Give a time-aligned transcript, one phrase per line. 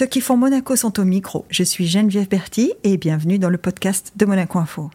[0.00, 1.44] Ceux qui font Monaco sont au micro.
[1.50, 4.90] Je suis Geneviève Berti et bienvenue dans le podcast de Monaco Info.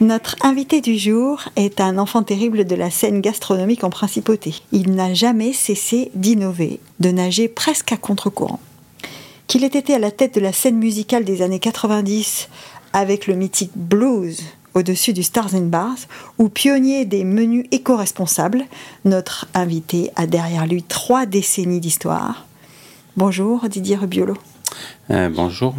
[0.00, 4.54] Notre invité du jour est un enfant terrible de la scène gastronomique en principauté.
[4.70, 8.60] Il n'a jamais cessé d'innover, de nager presque à contre-courant.
[9.48, 12.48] Qu'il ait été à la tête de la scène musicale des années 90
[12.92, 14.44] avec le mythique blues
[14.74, 15.98] au-dessus du Stars and Bars,
[16.38, 18.64] ou pionnier des menus éco-responsables,
[19.04, 22.46] notre invité a derrière lui trois décennies d'histoire.
[23.16, 24.34] Bonjour Didier Rubiolo.
[25.10, 25.74] Euh, bonjour,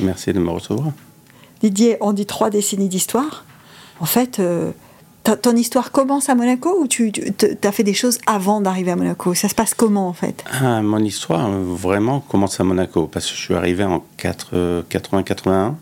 [0.00, 0.92] merci de me recevoir.
[1.60, 3.44] Didier, on dit trois décennies d'histoire.
[4.00, 4.72] En fait, euh,
[5.40, 7.12] ton histoire commence à Monaco ou tu,
[7.62, 9.34] as fait des choses avant d'arriver à Monaco?
[9.34, 10.44] Ça se passe comment en fait?
[10.52, 15.74] Ah, Mon histoire vraiment commence à Monaco parce que je suis arrivé en 80-81.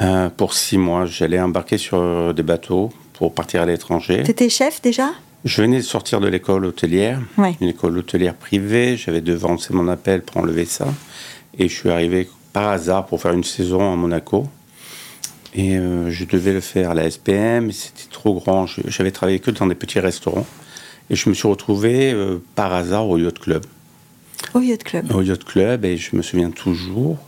[0.00, 4.22] Euh, pour six mois, j'allais embarquer sur des bateaux pour partir à l'étranger.
[4.24, 5.10] Tu étais chef déjà?
[5.44, 7.20] Je venais de sortir de l'école hôtelière,
[7.60, 8.96] une école hôtelière privée.
[8.96, 10.86] J'avais devancé mon appel pour enlever ça.
[11.58, 14.46] Et je suis arrivé par hasard pour faire une saison à Monaco.
[15.54, 18.66] Et euh, je devais le faire à la SPM, c'était trop grand.
[18.66, 20.46] J'avais travaillé que dans des petits restaurants.
[21.08, 23.66] Et je me suis retrouvé euh, par hasard au Yacht Club.
[24.54, 27.18] Au Yacht Club Au Yacht Club, et je me souviens toujours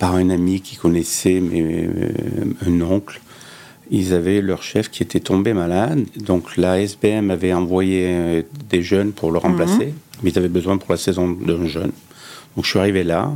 [0.00, 1.88] par un ami qui connaissait mes,
[2.66, 3.20] un oncle.
[3.90, 6.04] Ils avaient leur chef qui était tombé malade.
[6.16, 9.44] Donc la SBM avait envoyé euh, des jeunes pour le mhm.
[9.46, 9.94] remplacer.
[10.22, 11.92] Mais ils avaient besoin pour la saison d'un jeune.
[12.56, 13.30] Donc je suis arrivé là.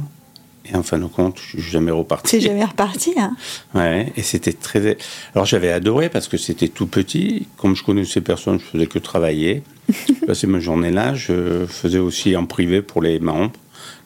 [0.67, 2.31] Et en fin de compte, je suis jamais reparti.
[2.31, 3.37] C'est jamais reparti, hein
[3.75, 4.97] Ouais, et c'était très.
[5.35, 7.47] Alors j'avais adoré parce que c'était tout petit.
[7.59, 9.63] Comme je connaissais personne, je faisais que travailler.
[9.91, 11.15] je passais ma journée là.
[11.15, 13.53] Je faisais aussi en privé pour les membres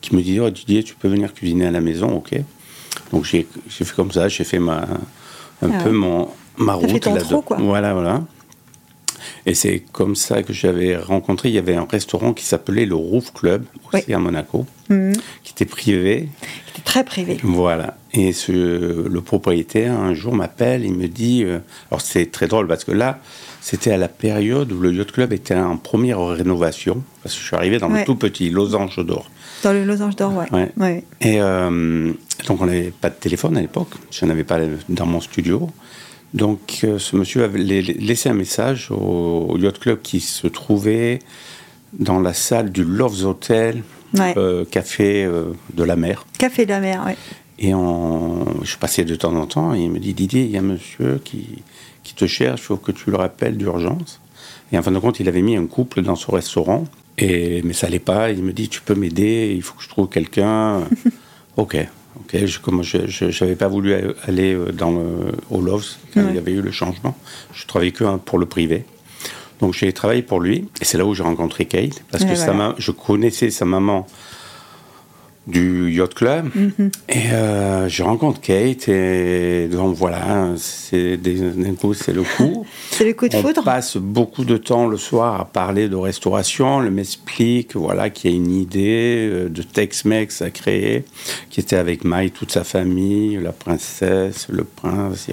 [0.01, 2.41] qui me disait oh, Didier, tu peux venir cuisiner à la maison, ok.
[3.13, 4.87] Donc j'ai fait comme ça, j'ai fait ma,
[5.63, 7.45] un ah peu mon, ma route là-dedans.
[7.59, 8.23] Voilà, voilà.
[9.47, 11.49] Et c'est comme ça que j'avais rencontré.
[11.49, 15.15] Il y avait un restaurant qui s'appelait le Roof Club, aussi à Monaco, mhm.
[15.43, 16.29] qui était privé.
[16.67, 17.39] Qui était très privé.
[17.43, 17.97] Voilà.
[18.13, 21.45] Et ce, le propriétaire, un jour, m'appelle, il me dit.
[21.45, 21.59] Euh,
[21.91, 23.21] alors c'est très drôle parce que là,
[23.61, 27.03] c'était à la période où le Yacht Club était en première rénovation.
[27.23, 29.31] Parce que je suis arrivé dans le tout petit Losange d'Or.
[29.63, 30.71] Dans le Losange d'Or, ouais.
[30.77, 31.05] ouais.
[31.21, 32.13] Et euh,
[32.47, 33.91] donc on n'avait pas de téléphone à l'époque.
[34.11, 34.59] Je n'en avais pas
[34.89, 35.69] dans mon studio.
[36.35, 41.21] Donc euh, ce monsieur avait laissé un message au, Yacht Club qui se trouvait
[41.93, 43.83] dans la salle du Loves Hotel,
[44.19, 45.29] euh, café
[45.75, 46.27] de la mer.
[46.39, 47.13] Café de la mer, oui.
[47.61, 50.57] Et on, je passais de temps en temps et il me dit Didier, il y
[50.57, 51.63] a un monsieur qui,
[52.05, 54.21] qui te cherche, il faut que tu le rappelles d'urgence.
[54.73, 56.85] Et en fin de compte, il avait mis un couple dans son restaurant.
[57.19, 58.31] Et, mais ça n'allait pas.
[58.31, 60.83] Il me dit Tu peux m'aider Il faut que je trouve quelqu'un.
[61.57, 61.77] ok.
[62.21, 62.45] Ok.
[62.47, 66.63] Je n'avais pas voulu aller euh, dans le, au Loves quand il y avait eu
[66.63, 67.17] le changement.
[67.53, 68.85] Je travaillais que hein, pour le privé.
[69.61, 70.69] Donc j'ai travaillé pour lui.
[70.81, 72.03] Et c'est là où j'ai rencontré Kate.
[72.11, 72.35] Parce que
[72.79, 74.07] je connaissais sa maman
[75.49, 76.51] du Yacht Club.
[76.55, 76.91] Mhm.
[77.09, 82.67] Et euh, je rencontre Kate et donc voilà, c'est d'un coup c'est le coup.
[82.91, 83.63] c'est le coup de foudre.
[83.63, 86.83] On passe beaucoup de temps le soir à parler de restauration.
[86.83, 91.05] Elle m'explique voilà qu'il y a une idée euh, de Tex-Mex à créer,
[91.51, 95.29] qui était avec Maï, toute sa famille, la princesse, le prince.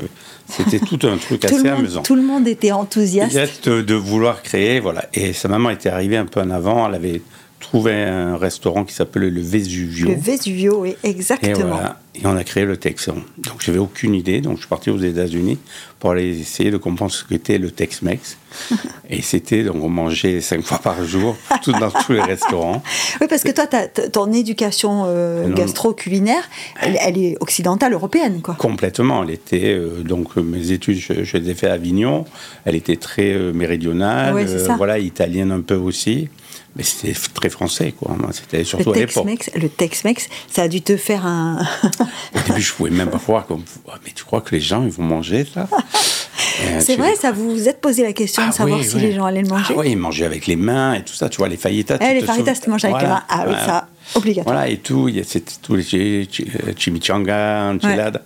[0.47, 2.03] C'était tout un truc assez amusant.
[2.03, 3.67] Tout le monde était enthousiaste.
[3.67, 5.05] De, de vouloir créer, voilà.
[5.13, 6.87] Et sa maman était arrivée un peu en avant.
[6.87, 7.21] Elle avait
[7.65, 10.09] trouvé un restaurant qui s'appelait le Vesuvio.
[10.09, 11.79] Le Vesuvio, oui, exactement.
[12.13, 13.15] Et, on a créé le Texan.
[13.39, 15.57] Donc j'avais aucune idée, donc je suis parti aux États-Unis
[15.99, 18.37] pour aller essayer de comprendre ce qu'était le Tex-Mex.
[19.09, 22.83] et c'était, donc on mangeait cinq fois par jour, tout dans tous les restaurants.
[23.19, 26.43] Oui, parce que toi, ton éducation euh, gastro-culinaire,
[26.79, 28.53] elle, est occidentale, européenne, quoi.
[28.53, 29.23] Complètement.
[29.23, 32.25] Elle était, euh, donc mes études, je, je, les ai fait à Avignon,
[32.63, 34.45] elle était très euh, méridionale,
[34.77, 36.29] voilà, italienne un peu aussi.
[36.75, 38.15] Mais c'était très français, quoi.
[38.33, 39.49] C'était surtout à l'époque.
[39.55, 41.65] Le Tex-Mex, ça a dû te faire un.
[42.35, 43.45] Au début, je pouvais même pas croire.
[43.45, 43.63] Comme...
[44.05, 45.67] Mais tu crois que les gens, ils vont manger ça?
[46.63, 49.13] Euh, C'est vrai, ça vous vous êtes posé la question de ah savoir si les
[49.13, 51.27] gens allaient le manger ah, Oui, ils mangeaient avec les mains et tout ça.
[51.27, 51.97] Tu vois, les fajitas.
[51.99, 53.23] Eh, les fajitas, tu manges avec les mains.
[53.27, 54.55] Ah oui, ça, obligatoire.
[54.55, 55.09] Voilà, et tout.
[55.25, 56.29] C'était tous les
[56.77, 58.21] chimichanga, enchiladas.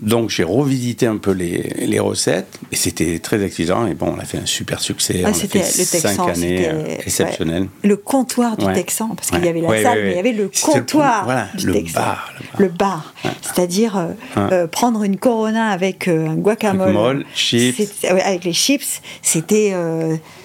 [0.00, 4.18] Donc j'ai revisité un peu les, les recettes et c'était très excitant et bon on
[4.18, 5.22] a fait un super succès.
[5.26, 7.68] Ah, c'était le Texan, cinq années euh, exceptionnelles.
[7.82, 10.50] Le comptoir du Texan parce qu'il y avait la salle mais il y avait le
[10.62, 12.00] comptoir du le Texan.
[12.00, 13.14] Bar, le bar.
[13.42, 18.04] C'est-à-dire euh, euh, prendre une Corona avec un guacamole, chips.
[18.04, 19.74] avec les chips, c'était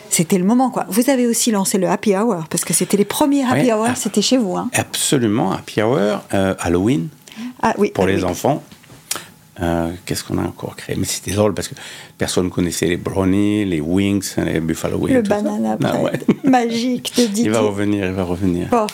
[0.10, 0.86] c'était le moment quoi.
[0.90, 4.22] Vous avez aussi lancé le happy hour parce que c'était les premiers happy hour, c'était
[4.22, 4.58] chez vous.
[4.58, 4.70] Hein.
[4.74, 7.08] Absolument happy hour Halloween.
[7.62, 8.62] Ah, oui, pour les enfants.
[9.62, 10.96] Euh, Qu'est-ce qu'on a encore créé?
[10.98, 11.76] Mais c'était drôle parce que
[12.18, 15.14] personne connaissait les brownies, les wings, les buffalo wings.
[15.16, 15.42] Le tout ça.
[15.42, 16.12] banana Ah ouais.
[16.44, 17.46] magique de Didier.
[17.46, 18.68] Il va revenir, il va revenir.
[18.74, 18.86] Oh,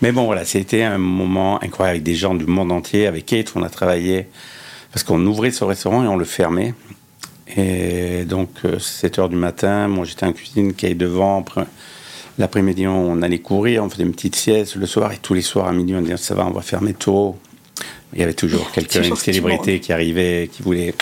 [0.00, 3.06] Mais bon, voilà, c'était un moment incroyable avec des gens du monde entier.
[3.06, 4.26] Avec Kate, on a travaillé
[4.92, 6.74] parce qu'on ouvrait ce restaurant et on le fermait.
[7.56, 11.40] Et donc, 7 heures du matin, moi j'étais en cuisine, Kate devant.
[11.40, 11.64] Après,
[12.38, 15.10] L'après-midi, on allait courir, on faisait une petite sieste le soir.
[15.12, 17.36] Et tous les soirs à midi, on disait ça va, on va fermer tôt.
[18.12, 19.80] Il y avait toujours quelqu'un, Toujours une du célébrité monde.
[19.80, 20.94] qui arrivait, qui voulait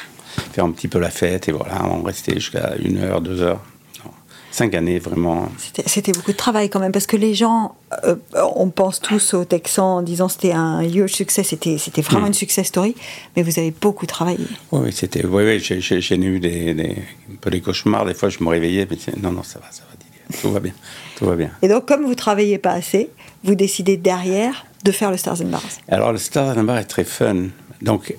[0.53, 1.49] faire un petit peu la fête.
[1.49, 3.61] Et voilà, on restait jusqu'à une heure, deux heures.
[4.50, 5.49] Cinq années, vraiment.
[5.87, 7.75] c'était- beaucoup de travail quand même, parce que les gens,
[8.05, 8.15] euh,
[8.55, 12.29] on pense tous aux Texans en disant c'était un huge succès, c'était c'était vraiment Mm.
[12.29, 12.94] une success story,
[13.35, 14.38] mais vous avez beaucoup travaillé.
[14.71, 15.26] Oui, oui, c'était.
[15.26, 16.97] Oui, oui, j'ai- eu des, des-
[17.32, 18.05] un peu des cauchemars.
[18.05, 20.41] Des fois, je me réveillais, mais non, non, ça va, ça va, Didier.
[20.41, 20.73] Tout va bien,
[21.19, 21.50] tout va bien.
[21.61, 23.11] Et donc, comme vous travaillez pas assez,
[23.43, 25.62] vous décidez derrière de faire le Stars and Bars.
[25.88, 27.46] Alors, le Star Bar est très fun.
[27.82, 28.14] Donc,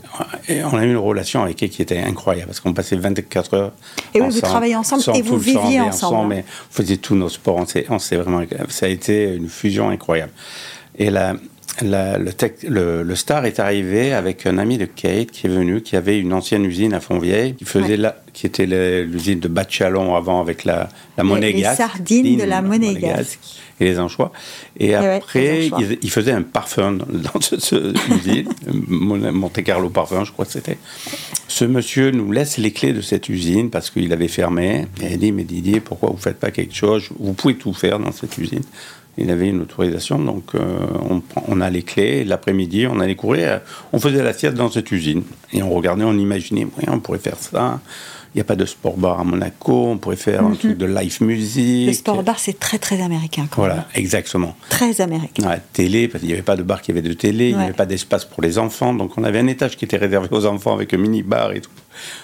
[0.50, 3.72] on a eu une relation avec elle qui était incroyable parce qu'on passait 24 heures.
[4.14, 6.28] Et oui, vous travaillez ensemble et vous viviez ensemble.
[6.28, 7.56] mais on faisait tous nos sports.
[7.90, 10.32] On s'est- vraiment, ça a été une fusion incroyable.
[10.98, 11.36] Et la,
[11.82, 15.50] la- le, tec- le, le Star est arrivé avec un ami de Kate qui est
[15.50, 17.98] venu, qui avait une ancienne usine à Fontvieille, qui faisait Ouais.
[17.98, 21.80] la, qui était l'usine de Bachalon avant avec la, la monégasque.
[21.80, 23.40] les sardines de la monégasque.
[23.82, 24.32] Et les anchois.
[24.80, 25.82] Et ouais, après, les anchois.
[25.92, 28.48] ils- il faisait un parfum dans dans ce, ce usine,
[28.88, 30.78] Mon- Monte Carlo Parfum, je crois que c'était.
[31.50, 34.88] Ce monsieur nous laisse les clés de cette usine parce qu'il avait fermé.
[35.02, 37.10] Et il dit Mais Didier, pourquoi vous ne faites pas quelque chose?
[37.20, 38.64] Vous pouvez tout faire dans cette usine.
[39.18, 40.78] Il avait une autorisation, donc euh,
[41.48, 42.26] on, a les clés.
[42.26, 43.48] L'après-midi, on allait courir.
[43.50, 43.60] euh,
[43.94, 45.24] On faisait la sieste dans cette usine.
[45.54, 47.80] Et on regardait, on imaginait Oui, on pourrait faire ça.
[48.34, 49.88] Il n'y a pas de sport bar à Monaco.
[49.92, 51.88] On pourrait faire un truc de live music.
[51.88, 53.72] Le sport bar, c'est très très américain quand même.
[53.72, 54.58] Voilà, exactement.
[54.68, 55.48] Très américain.
[55.48, 57.64] Ouais, télé, parce qu'il n'y avait pas de bar qui avait de télé, il n'y
[57.64, 58.94] avait pas d'espace pour les enfants.
[58.94, 61.70] Donc on avait un étage qui était réservé aux enfants avec un mini-bar et tout.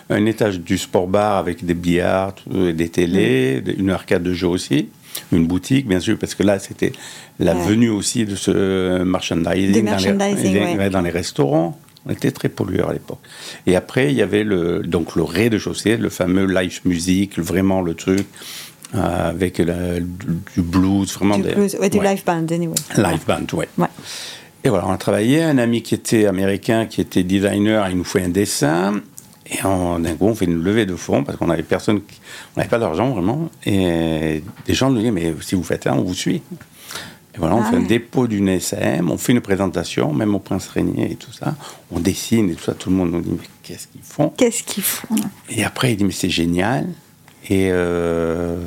[0.10, 3.80] Un étage du sport-bar avec des billards, tout, et des télés, Mm.
[3.80, 4.90] une arcade de jeux aussi.
[5.32, 6.94] Une boutique, bien sûr, parce que là, c'était
[7.40, 7.66] la Ouais.
[7.66, 10.90] venue aussi de ce merchandising, Du dans, merchandising, les, ouais.
[10.90, 11.80] dans les restaurants.
[12.06, 13.20] On était très pollueurs à l'époque.
[13.68, 17.94] Et après, il y avait le, donc le rez-de-chaussée, le fameux live music, vraiment le
[17.94, 18.26] truc,
[18.96, 22.76] euh, avec la- du, blues, vraiment Du, des- blues- ouais, du live band, anyway.
[22.98, 23.46] Live band.
[23.58, 23.68] Ouais.
[24.64, 25.44] Et voilà, on a travaillé.
[25.44, 29.02] Un ami qui était américain, qui était designer, il nous fait un dessin.
[29.52, 32.22] Et d'un coup, on fait une levée de fonds parce qu'on n'avait personne, qui-
[32.56, 33.50] on n'avait pas d'argent vraiment.
[33.66, 36.42] Et des gens nous disaient, mais si vous faites ça, on vous suit.
[37.34, 40.40] Et voilà, on Ah fait un dépôt d'une SM, on fait une présentation, même au
[40.40, 41.56] Prince Régnier et tout ça.
[41.92, 42.74] On dessine et tout ça.
[42.74, 44.30] Tout le monde nous dit, mais qu'est-ce qu'ils font?
[44.36, 45.16] Qu'est-ce qu'ils font?
[45.50, 46.88] Et après, il dit, mais c'est génial.
[47.50, 48.58] Et euh,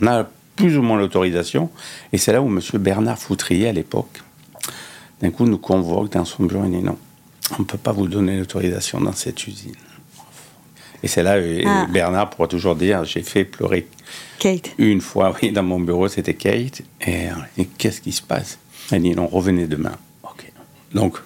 [0.00, 1.70] on a plus ou moins l'autorisation.
[2.12, 2.60] Et c'est là où M.
[2.74, 4.20] Bernard Foutrier, à l'époque,
[5.22, 6.64] d'un coup, nous convoque dans son bureau.
[6.64, 6.96] Il dit, non,
[7.58, 9.74] on ne peut pas vous donner l'autorisation dans cette usine.
[11.02, 11.86] Et c'est là, Ah.
[11.92, 13.88] Bernard pourra toujours dire, j'ai fait pleurer
[14.38, 14.70] Kate.
[14.78, 16.82] une fois, oui, dans mon bureau, c'était Kate.
[17.06, 17.28] Et
[17.78, 18.58] qu'est-ce qui se passe?
[18.90, 19.96] Elle dit, non, revenez demain.
[20.22, 20.50] Ok.
[20.94, 21.18] Donc,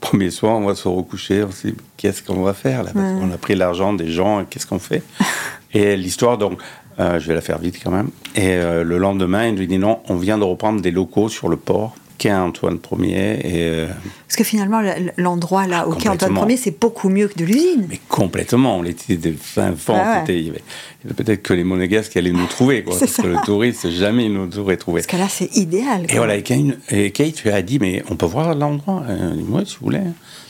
[0.00, 2.90] premier soir, on va se recoucher, on se dit, qu'est-ce qu'on va faire là?
[2.94, 3.20] Parce Ouais.
[3.20, 5.02] qu'on a pris l'argent des gens, qu'est-ce qu'on fait?
[5.74, 6.60] Et l'histoire, donc,
[6.98, 8.10] euh, je vais la faire vite quand même.
[8.36, 11.48] Et euh, le lendemain, il nous dit, non, on vient de reprendre des locaux sur
[11.48, 11.94] le port,
[12.28, 13.40] quai Antoine Ier, et...
[13.54, 13.88] euh,
[14.26, 16.50] Parce que finalement, le- l'endroit là, au quai Antoine.
[16.50, 17.86] Ier, c'est beaucoup mieux que de l'usine.
[17.88, 19.94] mais complètement, on était des fins fonds.
[19.96, 20.52] Ah ouais.
[21.16, 24.32] peut-être que les monégasques qui allaient nous trouver, quoi, parce que le touriste, jamais il
[24.32, 25.00] nous aurait trouvé.
[25.00, 26.06] Parce que là, c'est idéal.
[26.08, 29.62] Et voilà, et Kate, et Kate a dit, mais on peut voir l'endroit dit, Oui,
[29.66, 30.00] si vous voulez.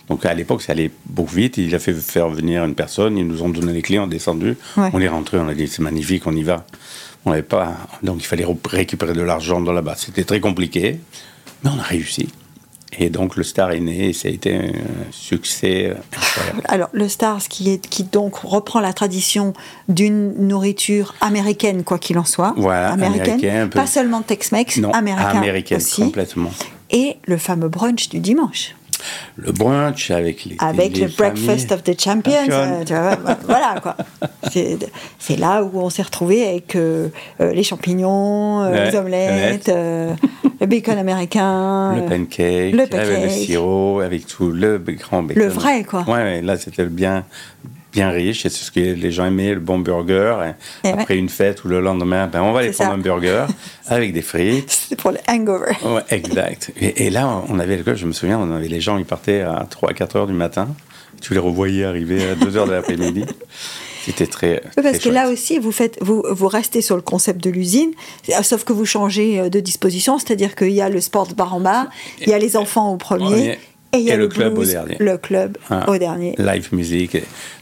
[0.09, 1.57] Donc à l'époque, ça allait beaucoup vite.
[1.57, 4.11] Il a fait faire venir une personne, ils nous ont donné les clés, on est
[4.11, 4.57] descendu.
[4.76, 4.90] Ouais.
[4.93, 6.66] On est rentré, on a dit, c'est magnifique, on y va.
[7.25, 7.75] On n'avait pas.
[8.02, 9.95] Donc il fallait récupérer de l'argent dans là-bas.
[9.97, 11.00] C'était très compliqué,
[11.64, 12.28] mais on a réussi.
[12.97, 14.71] Et donc le Star est né et ça a été un
[15.11, 16.62] succès incroyable.
[16.66, 19.52] Alors, le Stars, qui, est, qui donc reprend la tradition
[19.88, 22.54] d'une nourriture américaine, quoi qu'il en soit.
[22.56, 23.68] Voilà, américaine.
[23.68, 23.78] peu.
[23.78, 26.02] Pas seulement Tex-Mex, Non, américain américaine aussi.
[26.02, 26.52] complètement.
[26.90, 28.76] Et le fameux brunch du dimanche.
[29.37, 30.56] Le brunch avec les.
[30.58, 32.50] Avec les le Breakfast of the Champions.
[32.50, 33.96] Euh, tu vois, voilà, quoi.
[34.52, 34.78] C'est
[35.18, 37.08] c'est là où on s'est retrouvés avec euh,
[37.40, 41.94] euh, les champignons, euh, Ouais, les omelettes, le bacon américain.
[41.94, 45.42] Le pancake, le avec le sirop, avec tout le grand bacon.
[45.42, 46.04] Le vrai, quoi.
[46.06, 47.25] Ouais, là c'était bien,
[47.94, 50.36] bien riche et c'est ce que les gens aimaient, le bon burger.
[50.82, 52.96] Et Et après une fête ou le lendemain, ben, on va aller prendre ça.
[52.96, 53.46] un burger
[53.86, 54.70] avec des frites.
[54.88, 55.72] C'est pour le hangover.
[55.84, 56.72] Ouais, exact.
[56.80, 59.42] Et, et là, on avait le je me souviens, on avait les gens, ils partaient
[59.42, 60.68] à 3-4 heures du matin.
[61.20, 63.24] Tu les revoyais arriver à 2 heures de l'après-midi.
[64.04, 64.62] C'était très.
[64.76, 67.48] Oui, parce très que là aussi, vous, faites, vous, vous restez sur le concept de
[67.48, 67.92] l'usine,
[68.42, 71.60] sauf que vous changez euh, de disposition, c'est-à-dire qu'il y a le sport bar en
[71.60, 71.88] bas,
[72.20, 73.58] il y a les enfants au premier.
[73.94, 74.96] Et il y a Et le, club au dernier.
[74.98, 75.88] Le club Ah.
[75.88, 76.34] au dernier.
[76.38, 77.16] Live music.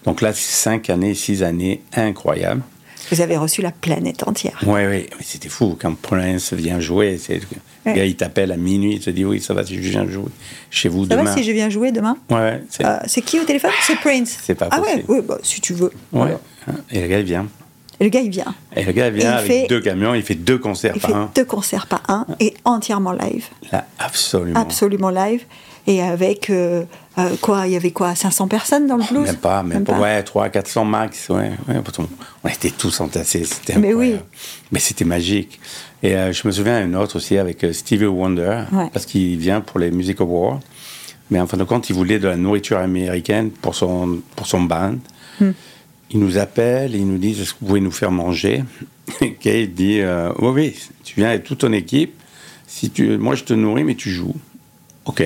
[0.05, 2.63] Donc là, cinq années, six années, incroyable.
[3.11, 4.59] Vous avez reçu la planète entière.
[4.65, 7.19] Ouais, ouais, mais c'était fou quand Prince vient jouer.
[7.19, 7.41] c'est-
[7.85, 7.97] Le Ouais.
[7.97, 10.31] gars, il t'appelle à minuit, il te dit oui, ça va si je viens jouer
[10.71, 11.25] chez vous Ça demain.
[11.25, 13.73] va si je viens jouer demain Ouais, c'est Euh, C'est qui au téléphone?
[13.83, 14.39] C'est Prince.
[14.41, 15.05] C'est pas Ah ouais, possible.
[15.09, 15.91] oui, bah, si tu veux.
[16.13, 16.23] ouais.
[16.23, 16.41] Alors.
[16.93, 17.49] Et le gars, il vient.
[17.99, 18.55] Et le gars, il vient.
[18.77, 21.01] Et le gars, il vient il avec fait- deux camions, il fait deux concerts Il
[21.01, 21.31] par fait un.
[21.35, 23.47] deux concerts par un et entièrement live.
[23.73, 24.61] Là, absolument.
[24.61, 25.43] Absolument live.
[25.87, 26.85] Et avec euh,
[27.19, 29.99] euh, quoi Il y avait quoi 500 personnes dans le blues Même pas, même, pas.
[29.99, 31.29] Ouais, 300, 400 max.
[31.29, 32.09] Ouais, ouais, qu'on-
[32.45, 33.45] on était tous entassés.
[33.45, 34.15] C'était Mais oui.
[34.71, 35.59] Mais c'était magique.
[36.05, 38.89] Et euh, je me souviens un autre aussi avec Stevie Wonder, Ouais.
[38.93, 40.61] parce qu'il vient pour les Music Awards.
[41.31, 44.61] Mais en fin de compte, il voulait de la nourriture américaine pour son, pour son
[44.63, 44.97] band.
[45.41, 45.51] Hmm.
[46.11, 48.63] Il nous appelle, il nous dit Est-ce que vous pouvez nous faire manger
[49.21, 50.01] Et Kate dit
[50.39, 52.15] Oui, oui, tu viens avec toute ton équipe.
[52.67, 54.35] Si tu, moi, je te nourris, mais tu joues.
[55.07, 55.25] Ok,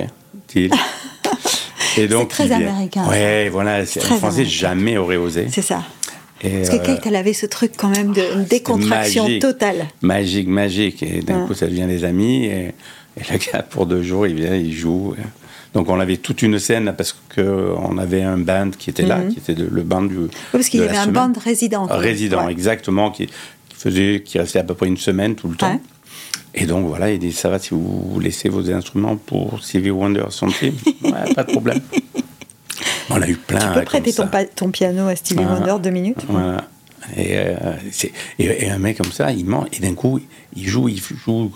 [1.99, 3.07] Et donc, très américain.
[3.09, 3.87] Ouais, voilà.
[3.87, 4.51] c'est- Un Français américain.
[4.51, 5.47] jamais aurait osé.
[5.51, 5.83] C'est ça.
[6.43, 9.41] Et, Parce que euh, Kate, elle avait ce truc quand même de décontraction magique.
[9.43, 9.87] totale.
[10.03, 11.03] Magique, magique.
[11.03, 11.47] Et d'un Ouais.
[11.47, 12.45] coup, ça devient des amis.
[12.45, 12.75] Et,
[13.19, 15.15] et le gars, pour deux jours, il vient, il joue.
[15.73, 19.39] Donc, on avait toute une scène parce qu'on avait un band qui était là, qui
[19.39, 20.15] était de- le band du.
[20.17, 20.25] Mhm.
[20.25, 21.87] Oui, parce qu'il y avait un band résident.
[21.87, 22.53] Résident, Ouais.
[22.53, 25.73] exactement, qui, qui faisait, qui restait à peu près une semaine tout le temps.
[25.73, 25.81] Ouais.
[26.57, 30.25] Et donc voilà, il dit ça va si vous laissez vos instruments pour Stevie Wonder
[30.31, 30.47] son
[31.03, 31.81] Ouais, pas de problème.
[33.11, 33.59] On a eu plein.
[33.73, 34.13] Tu peux prêter
[34.55, 35.61] ton, piano à Stevie Voilà.
[35.61, 36.25] Wonder deux minutes?
[36.29, 36.65] Voilà.
[37.17, 37.55] Et, euh,
[38.39, 40.19] et, et un mec comme ça, il ment, et d'un coup,
[40.57, 41.53] il joue, il joue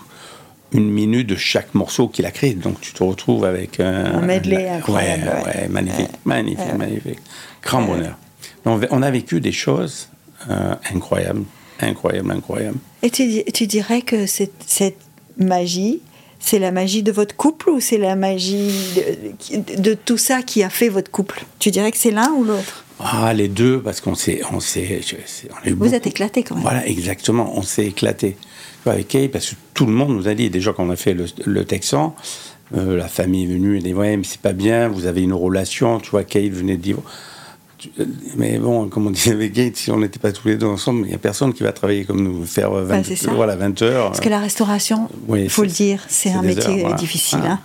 [0.71, 2.53] une minute de chaque morceau qu'il a créé.
[2.53, 5.67] Donc tu te retrouves avec un, Un medley ouais, incroyable, Ouais, ouais.
[5.67, 7.19] magnifique, magnifique, magnifique.
[7.63, 8.17] Grand bonheur.
[8.65, 10.07] On, a- on a vécu des choses
[10.49, 11.43] euh, incroyables,
[11.87, 12.77] incroyables, incroyables.
[13.03, 14.97] Et tu, tu dirais que cette, cette
[15.37, 16.01] magie,
[16.39, 18.71] c'est la magie de votre couple ou c'est la magie
[19.51, 21.45] de, de tout ça qui a fait votre couple?
[21.59, 22.85] Tu dirais que c'est l'un ou l'autre?
[22.99, 25.01] Ah, les deux, parce qu'on s'est, on s'est,
[25.65, 26.63] Vous beaucoup- êtes éclatés quand même.
[26.63, 27.51] Voilà, exactement.
[27.57, 28.37] On s'est éclaté.
[28.39, 30.89] Tu vois, Avec Kay, parce que tout le monde nous a dit, déjà quand on
[30.91, 32.15] a fait le, le Texan,
[32.75, 35.33] euh, la famille est venue et dit Ouais, mais c'est pas bien, vous avez une
[35.33, 35.99] relation.
[35.99, 36.97] Tu vois, Kay venait de dire
[38.37, 41.05] Mais bon, comme on disait avec Kate, si on n'était pas tous les deux ensemble,
[41.05, 43.31] il n'y a personne qui va travailler comme nous, faire euh, 20, Ouais, c'est ça.
[43.31, 44.07] voilà, 20 heures.
[44.07, 46.95] Parce que la restauration, Oui, il faut le dire, c'est un métier heures, voilà.
[46.95, 47.39] difficile.
[47.43, 47.51] Ah.
[47.53, 47.59] hein.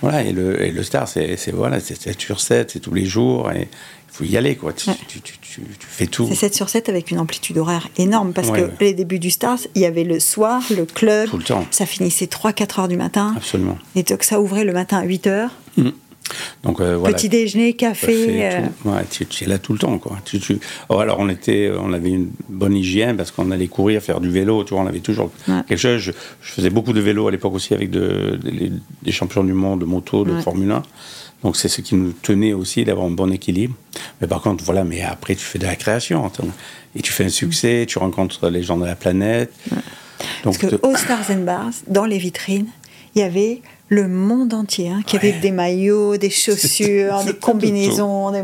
[0.00, 3.04] Voilà, et le, et le star, c'est voilà, c'est 7 sur 7, c'est tous les
[3.04, 4.72] jours, et il faut y aller, quoi.
[4.72, 4.96] Tu, Ouais.
[5.08, 6.26] tu, tu, tu- fais tout.
[6.28, 8.72] C'est 7 sur 7 avec une amplitude horaire énorme parce Ouais, que ouais.
[8.80, 11.66] les débuts du Stars, il y avait le soir, le club, Tout le temps.
[11.72, 13.34] ça finissait 3-4 heures du matin.
[13.36, 13.76] Absolument.
[13.96, 15.50] Et donc ça ouvrait le matin à 8 heures.
[16.64, 17.14] Donc, euh, voilà.
[17.14, 18.44] Petit déjeuner, café.
[18.44, 18.88] euh, tout.
[18.88, 20.18] Ouais, tu, tu es là tout le temps, quoi.
[20.24, 24.02] Tu, tu- Oh, alors, on, était, on avait une bonne hygiène parce qu'on allait courir,
[24.02, 25.60] faire du vélo, tu vois, on avait toujours Ouais.
[25.68, 26.00] quelque chose.
[26.00, 29.52] Je, je faisais beaucoup de vélo à l'époque aussi avec de- des- des champions du
[29.52, 30.42] monde de moto, de Ouais.
[30.42, 30.82] Formule 1.
[31.44, 33.74] Donc, c'est ce qui nous tenait aussi d'avoir un bon équilibre.
[34.20, 36.24] Mais par contre, voilà, mais après, tu fais de la création.
[36.26, 36.48] attends.
[36.96, 39.52] Et tu fais un succès, tu rencontres les gens de la planète.
[40.42, 42.66] Parce que te- au Stars and Bars, dans les vitrines,
[43.14, 48.30] il y avait le monde entier hein, qui avait des maillots, des chaussures, des combinaisons.
[48.32, 48.42] des-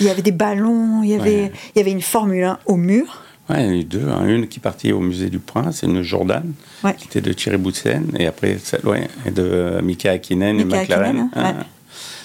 [0.00, 1.52] Il y avait des ballons, il y avait, Ouais.
[1.74, 3.22] il y avait une Formule 1 au mur.
[3.50, 4.08] Ouais, il y en a eu deux.
[4.08, 4.24] hein.
[4.26, 6.52] Une qui partait au musée du Prince, une Jordan,
[6.84, 6.94] Ouais.
[6.94, 11.28] qui était de Thierry Boutsen, et après, celle ouais, et de Mika Hakkinen et McLaren.
[11.28, 11.52] Hakkinen, Ah.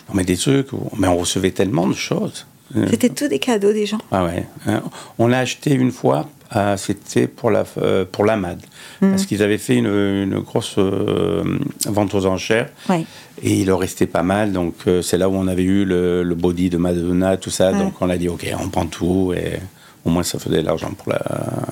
[0.09, 2.45] Non, mais des trucs, mais on recevait tellement de choses.
[2.77, 3.97] Euh, C'était tous des cadeaux des gens.
[4.11, 4.45] Ah ouais.
[4.67, 4.81] hein.
[5.17, 6.29] On l'a acheté une fois,
[6.77, 8.59] c'était pour la, euh, pour la MAD,
[9.01, 9.11] Mhm.
[9.11, 11.43] parce qu'ils avaient fait une, une grosse euh,
[11.85, 12.69] vente aux enchères.
[12.89, 13.05] Ouais.
[13.43, 16.23] Et il leur restait pas mal, donc euh, c'est là où on avait eu le,
[16.23, 17.71] le body de Madonna, tout ça.
[17.71, 17.77] Ouais.
[17.77, 19.59] Donc on a dit, ok, on prend tout, et
[20.05, 21.19] au moins ça faisait de l'argent pour la,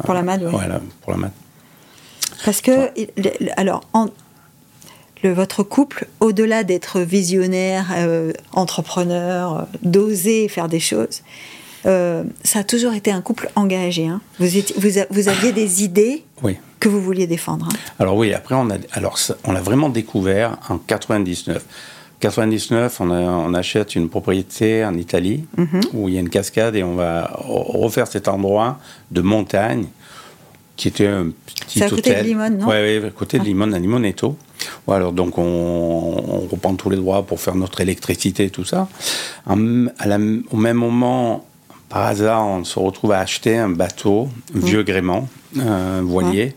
[0.04, 0.50] Pour la MAD, ouais.
[0.52, 1.32] Voilà, pour la MAD.
[2.44, 2.90] Parce que,
[3.58, 4.10] alors, en-
[5.24, 11.22] le, votre couple, au-delà d'être visionnaire, euh, entrepreneur, d'oser faire des choses,
[11.86, 14.08] euh, ça a toujours été un couple engagé.
[14.08, 14.22] hein.
[14.40, 16.58] Vous, étiez- vous, a- vous aviez des idées Oui.
[16.80, 17.68] que vous vouliez défendre.
[17.72, 17.76] hein.
[18.00, 21.64] Alors oui, après on a, alors ça, on l'a vraiment découvert en 99.
[22.20, 25.46] 99, on, a- on achète une propriété en Italie
[25.94, 28.80] où il y a une cascade et on va re- refaire cet endroit
[29.12, 29.86] de montagne
[30.76, 31.98] qui était un petit C'est à hôtel.
[32.02, 34.38] côté de Limone, non Oui, à côté de Limone, à Limonetto.
[34.88, 38.66] Bon, alors donc on, on reprend tous les droits pour faire notre électricité et tout
[38.66, 38.88] ça.
[39.46, 40.18] En- à la-
[40.52, 41.46] au même moment,
[41.90, 45.28] par hasard, on se retrouve à acheter un bateau, un vieux gréement,
[45.60, 46.56] un voilier.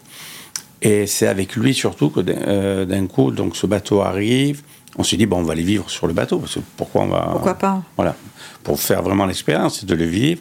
[0.81, 4.63] Et c'est avec lui surtout que d'un euh, d'un coup, donc ce bateau arrive.
[4.97, 6.39] On s'est dit, bon, on va aller vivre sur le bateau.
[6.39, 7.29] Parce que pourquoi on va.
[7.33, 7.83] Pourquoi pas?
[7.97, 8.17] Voilà.
[8.63, 10.41] Pour faire vraiment l'expérience, de le vivre.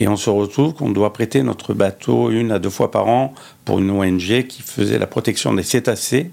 [0.00, 3.34] Et on se retrouve qu'on doit prêter notre bateau une à deux fois par an
[3.66, 6.30] pour une ONG qui faisait la protection des cétacés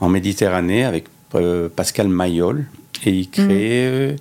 [0.00, 1.04] en Méditerranée avec
[1.34, 2.66] euh, Pascal Mayol.
[3.04, 4.16] et ils créaient euh,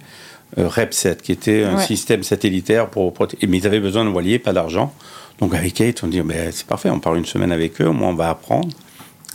[0.57, 1.83] REP7, qui était un Ouais.
[1.83, 3.45] système satellitaire pour protéger.
[3.47, 4.93] Mais ils avaient besoin de voiliers, pas d'argent.
[5.39, 7.93] Donc avec Kate, on dit ben, c'est parfait, on part une semaine avec eux, au
[7.93, 8.69] moins on va apprendre.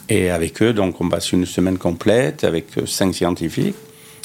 [0.08, 3.76] Et avec eux, donc on passe une semaine complète avec euh, cinq scientifiques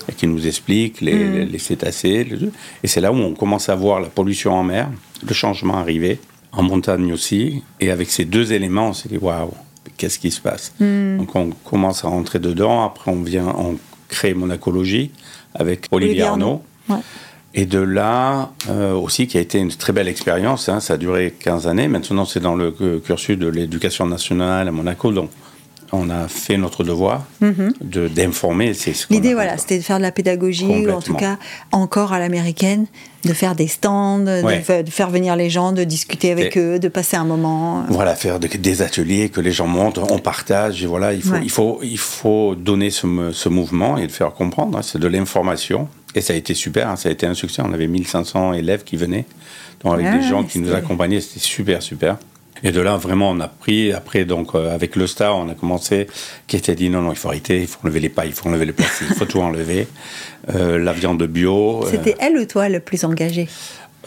[0.09, 1.33] et qui nous expliquent les, Mm.
[1.35, 2.23] les- les cétacés.
[2.23, 2.49] les-
[2.83, 4.89] Et c'est là où on commence à voir la pollution en mer,
[5.27, 6.19] le changement arriver,
[6.53, 7.61] en montagne aussi.
[7.81, 9.51] Et avec ces deux éléments, on s'est dit waouh,
[9.97, 10.73] qu'est-ce qui se passe?
[10.79, 11.17] Mm.
[11.17, 12.83] Donc on commence à rentrer dedans.
[12.85, 13.75] Après, on vient, on
[14.07, 15.11] crée Monacologie
[15.53, 16.45] avec Olivier, Olivier Arnaud.
[16.45, 16.63] Arnaud.
[16.89, 16.97] Ouais.
[17.57, 20.97] Et de là euh, aussi, qui a été une très belle expérience, hein, ça a
[20.97, 21.87] duré 15 années.
[21.87, 25.11] Maintenant, c'est dans le cu- cursus de l'éducation nationale à Monaco.
[25.13, 25.29] Donc,
[25.93, 28.73] on a fait notre devoir de d'informer.
[28.73, 28.95] ce Mhm.
[29.11, 31.37] L'idée, voilà, c'était de faire de la pédagogie, ou en tout cas
[31.71, 32.87] encore à l'américaine,
[33.23, 34.59] de faire des stands, de Ouais.
[34.61, 37.85] fa- de, faire venir les gens, de discuter avec Et- eux, de passer un moment.
[37.87, 40.83] Voilà, faire de- des ateliers, que les gens montent, on partage.
[40.83, 41.39] Et voilà, il faut, Ouais.
[41.43, 44.77] il faut, il faut donner ce, ce mouvement et le faire comprendre.
[44.77, 45.87] hein, c'est de l'information.
[46.15, 47.61] Et ça a été super, hein, ça a été un succès.
[47.63, 49.25] On avait 1500 élèves qui venaient,
[49.83, 51.19] donc avec Ah des gens qui nous accompagnaient.
[51.21, 52.17] C'était super, super.
[52.63, 53.91] Et de là, vraiment, on a pris.
[53.91, 56.07] Après, donc, euh, avec le Star, on a commencé.
[56.47, 58.47] Qui était dit non, non, il faut arrêter, il faut enlever les pailles, il faut
[58.47, 59.87] enlever les plastiques, il faut tout enlever.
[60.55, 61.83] Euh, la viande bio.
[61.83, 63.47] euh, C'était elle ou toi le plus engagé?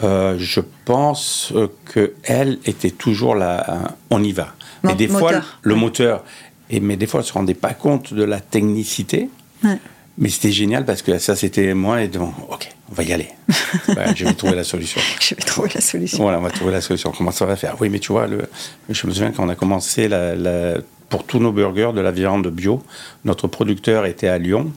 [0.01, 1.53] je pense
[1.85, 3.95] que elle était toujours là.
[4.09, 4.55] on y va.
[4.83, 5.79] Mais des fois, le ouais.
[5.79, 6.23] moteur.
[6.69, 9.29] Et mais des fois, elle se rendait pas compte de la technicité.
[9.63, 9.77] Ouais.
[10.21, 13.29] Mais c'était génial parce que ça, c'était moi et donc, ok, on va y aller.
[14.15, 14.99] Je vais trouver la solution.
[15.21, 16.17] Je vais trouver la solution.
[16.23, 17.13] Voilà, on va trouver la solution.
[17.17, 17.77] Comment ça va faire?
[17.79, 18.41] Oui, mais tu vois, le,
[18.89, 22.11] je me souviens quand on a commencé la- la- pour tous nos burgers de la
[22.11, 22.83] viande bio,
[23.25, 24.71] notre producteur était à Lyon,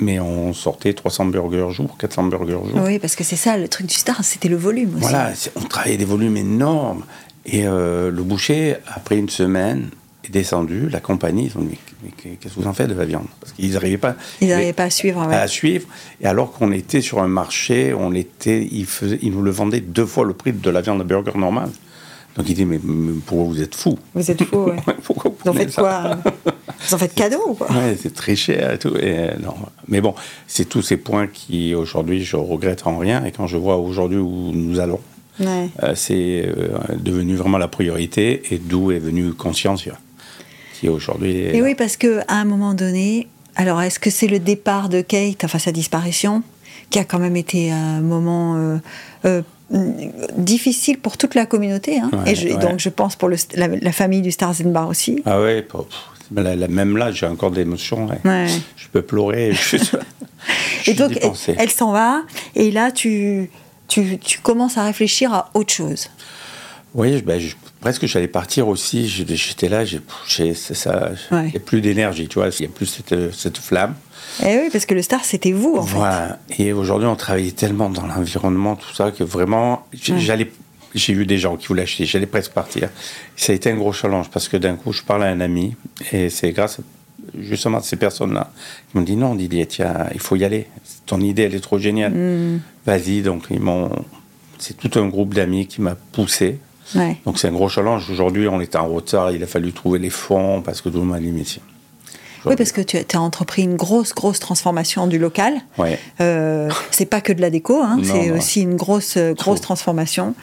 [0.00, 2.82] mais on sortait 300 burgers jour, 400 burgers jour.
[2.84, 5.00] Oui, parce que c'est ça, le truc du star, c'était le volume aussi.
[5.02, 7.04] Voilà, on travaillait des volumes énormes.
[7.46, 9.90] Et euh, le boucher, après une semaine,
[10.28, 10.88] est descendu.
[10.88, 13.26] La compagnie, ils ont dit Mais, qu'est-ce que vous en faites de la viande?
[13.40, 15.26] Parce qu'ils n'arrivaient pas, Ils pas à suivre.
[15.26, 15.34] ouais.
[15.34, 15.86] à suivre.
[16.20, 19.80] Et alors qu'on était sur un marché, on était, ils, faisaient, ils nous le vendaient
[19.80, 21.70] deux fois le prix de la viande de burger normale.
[22.36, 23.98] Donc il dit Mais, mais pourquoi vous êtes fous?
[24.14, 24.76] Vous êtes fous, ouais.
[25.02, 26.18] Pourquoi vous Vous en faites quoi?
[26.88, 27.68] Vous en faites cadeau ou quoi?
[27.72, 28.94] Ouais, c'est très cher et tout.
[28.96, 29.54] Et, euh, non.
[29.88, 30.14] Mais bon,
[30.46, 33.24] c'est tous ces points qui, aujourd'hui, je regrette en rien.
[33.24, 35.00] Et quand je vois aujourd'hui où nous allons,
[35.40, 35.68] Ouais.
[35.82, 39.98] euh, c'est euh, devenu vraiment la priorité et d'où est venue Conscientia,
[40.80, 44.26] qui aujourd'hui est Et oui, parce que à un moment donné, alors est-ce que c'est
[44.28, 46.42] le départ de Kate, enfin sa disparition,
[46.90, 48.78] qui a quand même été un moment euh,
[49.24, 49.42] euh,
[50.36, 52.10] difficile pour toute la communauté, hein.
[52.12, 52.58] Ouais, et je- ouais.
[52.58, 55.22] donc je pense pour le, la, la famille du Stars and Bar aussi.
[55.26, 55.82] Ah ouais, pff,
[56.34, 58.06] la- la- même là, j'ai encore des émotions.
[58.06, 58.18] ouais.
[58.24, 58.46] Ouais.
[58.76, 59.52] Je peux pleurer.
[59.52, 59.76] Je,
[60.84, 62.22] je Et donc elle, elle s'en va,
[62.54, 63.50] et là tu,
[63.88, 66.08] tu, tu commences à réfléchir à autre chose.
[66.94, 67.54] Oui, je- ben, je-
[67.86, 69.06] presque j'allais partir aussi.
[69.08, 70.00] J'étais là, j'ai
[70.54, 71.44] ça, Ouais.
[71.46, 73.94] il n'y a plus d'énergie, tu vois, il n'y a plus cette, cette flamme.
[74.42, 75.94] Et Eh oui, parce que le Star c'était vous en fait.
[75.94, 76.38] Voilà.
[76.58, 80.18] Et aujourd'hui, on travaillait tellement dans l'environnement, tout ça, que vraiment, Ouais.
[80.18, 80.50] j'allais.
[80.96, 82.88] J'ai vu des gens qui voulaient acheter, j'allais presque partir.
[83.36, 85.76] Ça a été un gros challenge parce que d'un coup, je parle à un ami
[86.10, 86.78] et c'est grâce
[87.38, 88.50] justement à ces personnes-là
[88.90, 90.66] qui m'ont dit non, Didier, tiens, il faut y aller.
[91.04, 92.12] Ton idée, elle est trop géniale.
[92.14, 92.60] Mm.
[92.86, 93.20] Vas-y.
[93.22, 93.90] Donc, ils m'ont.
[94.58, 96.58] C'est tout un groupe d'amis qui m'a poussé.
[96.94, 97.16] Ouais.
[97.26, 98.08] Donc, c'est un gros challenge.
[98.10, 99.32] Aujourd'hui, on était en retard.
[99.32, 101.60] Il a fallu trouver les fonds parce que tout le monde m'a dit, mais si.
[102.44, 105.54] Oui, parce que tu as, entrepris une grosse, grosse transformation du local.
[105.78, 105.98] Ouais.
[106.20, 109.64] Euh, c'est pas que de la déco, hein, c'est aussi une grosse, euh, grosse Tout.
[109.64, 110.34] transformation.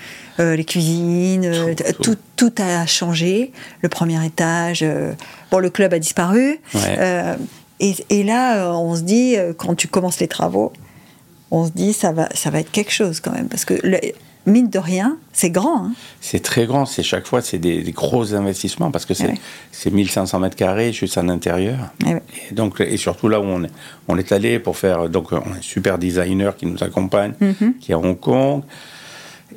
[0.41, 3.53] Euh, les cuisines, euh, Tout, tout, tout a changé.
[3.81, 5.13] Le premier étage, euh,
[5.49, 6.59] bon, le club a disparu.
[6.75, 7.37] Ouais.
[7.79, 10.73] Et, et là, on se dit, quand tu commences les travaux,
[11.51, 13.47] on se dit, ça va, ça va être quelque chose quand même.
[13.47, 13.99] Parce que, le-
[14.45, 15.85] mine de rien, c'est grand.
[15.85, 15.91] hein.
[16.21, 19.39] C'est très grand, c'est chaque fois c'est des, des gros investissements parce que c'est Ouais.
[19.71, 21.77] c'est 1500 mètres carrés juste en intérieur.
[22.05, 22.23] Eh ouais.
[22.49, 23.71] Et donc et surtout là où on est,
[24.07, 27.75] on est allé pour faire donc on a un super designer qui nous accompagne, Mhm.
[27.79, 28.63] qui est à Hong Kong.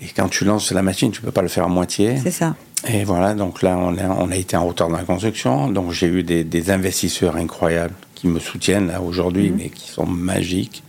[0.01, 2.19] Et quand tu lances la machine, tu peux pas le faire à moitié.
[2.23, 2.55] C'est ça.
[2.87, 5.69] Et voilà, donc là, on a, on a été en retard dans la construction.
[5.71, 9.57] Donc, j'ai eu des, des investisseurs incroyables qui me soutiennent là aujourd'hui, Mhm.
[9.57, 10.83] mais qui sont magiques.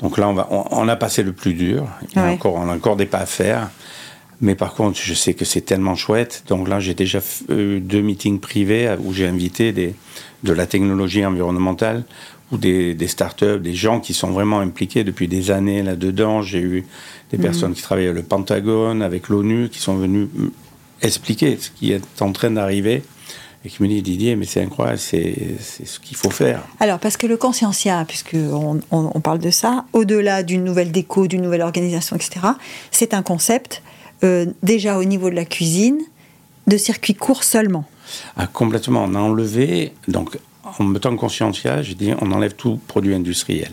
[0.00, 1.88] Donc là, on, va, on, on a passé le plus dur.
[2.10, 3.70] Il y a encore, on a encore des pas à faire.
[4.40, 6.44] Mais par contre, je sais que c'est tellement chouette.
[6.48, 9.94] Donc là, j'ai déjà eu deux meetings privés où j'ai invité des,
[10.44, 12.04] de la technologie environnementale
[12.52, 16.42] ou des, des startups, des gens qui sont vraiment impliqués depuis des années là-dedans.
[16.42, 16.86] J'ai eu
[17.30, 20.48] des personnes qui travaillent à le Pentagone, avec l'ONU, qui sont venus mm,
[21.02, 23.02] expliquer ce qui est en train d'arriver
[23.68, 25.34] et qui me disent Didier, mais c'est incroyable, c'est
[25.84, 26.62] ce qu'il faut faire.
[26.80, 30.90] Alors, parce que le Consciencia, puisque on, on- on parle de ça, au-delà d'une nouvelle
[30.90, 32.40] déco, d'une nouvelle organisation, etc.,
[32.90, 33.82] c'est un concept,
[34.24, 35.98] euh, déjà au niveau de la cuisine,
[36.66, 37.84] de circuit court seulement.
[38.36, 40.38] Ah, complètement, on a enlevé, donc
[40.78, 43.70] en mettant conscientia, j'ai dit on enlève tout produit industriel.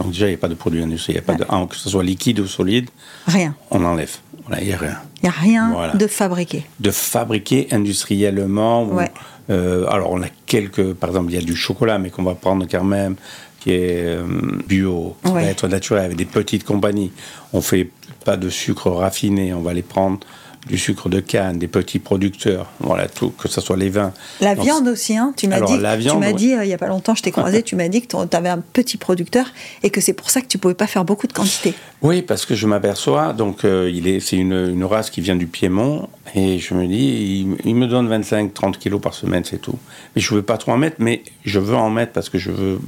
[0.00, 1.22] Donc déjà, il n'y a pas de produit industriel.
[1.22, 2.88] Il a pas de, que ce soit liquide ou solide.
[3.26, 3.54] Rien.
[3.70, 4.16] On enlève.
[4.46, 4.96] Voilà, il n'y a rien.
[5.18, 6.64] Il n'y a rien de fabriqué.
[6.80, 8.84] De fabriqué industriellement.
[8.84, 9.10] Ouais.
[9.50, 10.94] Euh, alors, on a quelques.
[10.94, 13.16] Par exemple, il y a du chocolat, mais qu'on va prendre quand même,
[13.60, 14.24] qui est euh,
[14.66, 17.12] bio, qui va être naturel, avec des petites compagnies.
[17.52, 17.90] On fait
[18.24, 20.20] pas de sucre raffiné, on va les prendre
[20.66, 24.12] du sucre de canne, des petits producteurs, voilà tout, que ce soit les vins.
[24.40, 26.88] La viande aussi, hein, tu m'as dit, tu m'as dit euh, il y a pas
[26.88, 29.46] longtemps, je t'ai croisé, tu m'as dit que tu avais un petit producteur
[29.82, 31.74] et que c'est pour ça que tu pouvais pas faire beaucoup de quantité.
[32.02, 35.36] Oui, parce que je m'aperçois, donc euh, il est, c'est une, une, race qui vient
[35.36, 39.78] du Piémont et je me dis, il, me donne 25-30 kilos par semaine, c'est tout.
[40.14, 42.50] Mais je veux pas trop en mettre, mais je veux en mettre parce que je
[42.50, 42.80] veux,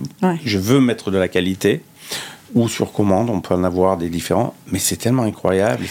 [0.45, 1.81] je veux mettre de la qualité
[2.55, 5.85] ou sur commande, on peut en avoir des différents, mais c'est tellement incroyable.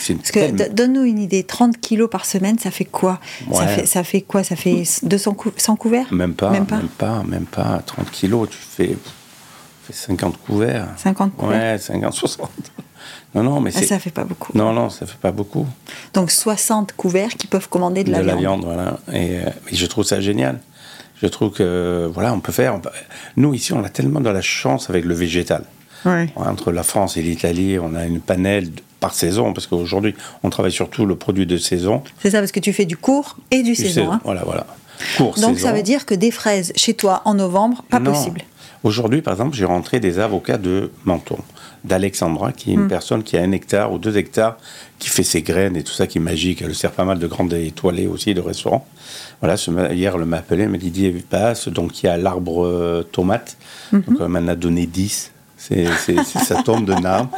[0.71, 3.19] donne-nous une idée, 30 kilos par semaine, ça fait quoi?
[3.51, 4.43] Ça, fait, ça fait quoi?
[4.43, 6.13] Ça fait 200 100 couverts?
[6.13, 8.97] Même pas, même pas, même pas, 30 kilos, tu fais,
[9.91, 10.87] 50 couverts.
[10.97, 12.49] 50 couverts Ouais, 50, 60.
[13.33, 14.55] Non, non, mais ah, ça fait pas beaucoup.
[14.57, 15.65] Non, non, ça fait pas beaucoup.
[16.13, 18.27] Donc 60 couverts qui peuvent commander de la viande.
[18.27, 18.99] De la viande, voilà.
[19.11, 20.59] Et, euh, et, je trouve ça génial.
[21.21, 22.79] Je trouve que, voilà, on peut faire.
[23.37, 25.65] Nous, ici, on a tellement de la chance avec le végétal.
[26.35, 30.71] Entre la France et l'Italie, on a une panel par saison, parce qu'aujourd'hui, on travaille
[30.71, 32.03] surtout le produit de saison.
[32.21, 34.11] C'est ça, parce que tu fais du court et du, saison.
[34.11, 34.21] Hein.
[34.23, 34.65] Voilà, voilà.
[35.17, 38.41] Court, Donc ça veut dire que des fraises chez toi en novembre, pas possible.
[38.83, 41.37] Aujourd'hui, par exemple, j'ai rentré des avocats de Menton,
[41.83, 42.87] d'Alexandra, qui est une hmm.
[42.87, 44.57] personne qui a un hectare ou deux hectares,
[44.97, 46.63] qui fait ses graines et tout ça qui est magique.
[46.63, 48.87] Elle sert pas mal de grandes étoilées aussi, de restaurants.
[49.39, 51.67] Voilà, ce, hier, elle m'a appelé, elle m'a dit, Didier, passe.
[51.67, 53.57] Donc, il y a l'arbre euh, tomate.
[53.91, 54.01] Mhm.
[54.01, 55.31] Donc, elle m'en a donné 10.
[55.61, 57.29] C'est, ça tombe de arbre,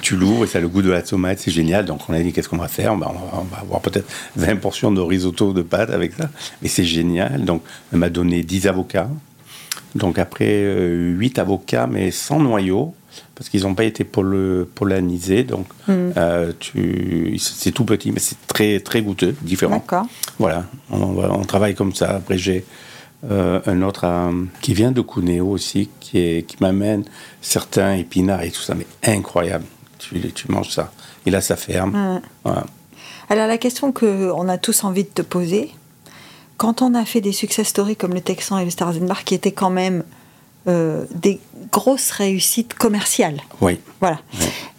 [0.00, 1.84] tu l'ouvres et ça a le goût de la tomate, c'est génial.
[1.84, 2.96] Donc on a dit qu'est-ce qu'on va faire?
[2.96, 6.30] Ben, on, va, avoir peut-être 20 portions de risotto de pâte avec ça,
[6.62, 7.44] mais c'est génial.
[7.44, 7.62] Donc
[7.92, 9.10] elle m'a donné 10 avocats.
[9.94, 12.94] Donc après 8 euh, avocats, mais sans noyau,
[13.34, 15.44] parce qu'ils n'ont pas été polanisés.
[15.44, 15.92] Donc mm.
[16.16, 19.76] euh, tu, c'est tout petit, mais c'est très, très goûteux, différent.
[19.76, 20.06] D'accord.
[20.38, 22.16] Voilà, on, on travaille comme ça.
[22.16, 22.64] Après j'ai
[23.30, 27.04] euh, un autre euh, qui vient de Cuneo aussi, qui, est, qui m'amène
[27.40, 29.64] certains épinards et tout ça, mais incroyable.
[29.98, 30.92] Tu, tu manges ça.
[31.24, 32.20] Il a sa ferme.
[33.28, 35.72] Alors la question qu'on a tous envie de te poser,
[36.56, 39.34] quand on a fait des success stories comme le Texan et le Stars Bar, qui
[39.34, 40.04] étaient quand même
[40.68, 41.40] euh, des
[41.72, 43.40] grosses réussites commerciales.
[43.60, 43.80] Oui.
[44.00, 44.20] Voilà.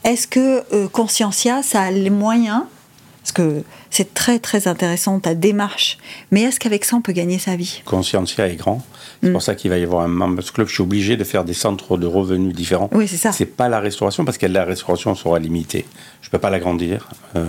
[0.03, 2.63] Est-ce que Conscientia, ça a les moyens
[3.27, 5.97] parce que c'est très très intéressant ta démarche.
[6.31, 7.81] Mais est-ce qu'avec ça on peut gagner sa vie?
[7.83, 8.81] Conscientia est grand.
[9.21, 9.33] C'est mm.
[9.33, 10.67] pour ça qu'il va y avoir un members club.
[10.67, 12.89] Je suis obligé de faire des centres de revenus différents.
[12.93, 13.33] Oui, c'est ça.
[13.33, 15.85] C'est pas la restauration parce que la restauration sera limitée.
[16.21, 17.09] Je peux pas l'agrandir.
[17.35, 17.43] Euh,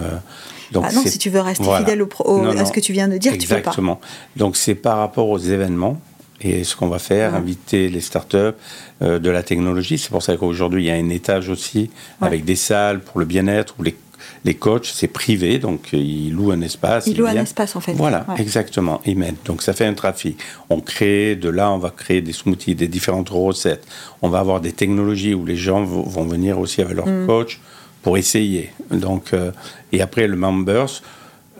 [0.72, 2.08] donc ah non, si tu veux rester fidèle au,
[2.48, 3.58] à ce que tu viens de dire, tu peux pas.
[3.58, 4.00] Exactement.
[4.34, 6.00] Donc c'est par rapport aux événements
[6.40, 8.36] et ce qu'on va faire, inviter les startups
[9.02, 9.98] euh, de la technologie.
[9.98, 13.26] C'est pour ça qu'aujourd'hui, il y a un étage aussi avec des salles pour le
[13.26, 13.96] bien-être où les
[14.44, 17.06] les coachs, c'est privé, donc euh, ils louent un espace.
[17.06, 17.92] Ils louent un espace, en fait.
[17.92, 19.00] Voilà, exactement.
[19.04, 19.44] Ils mettent.
[19.46, 20.38] Donc ça fait un trafic.
[20.70, 23.86] On crée, de là, on va créer des smoothies, des différentes recettes.
[24.22, 27.26] On va avoir des technologies où les gens vont venir aussi avec leur mm.
[27.26, 27.60] coach
[28.02, 28.70] pour essayer.
[28.90, 29.50] Donc, euh,
[29.92, 31.02] et après, le members,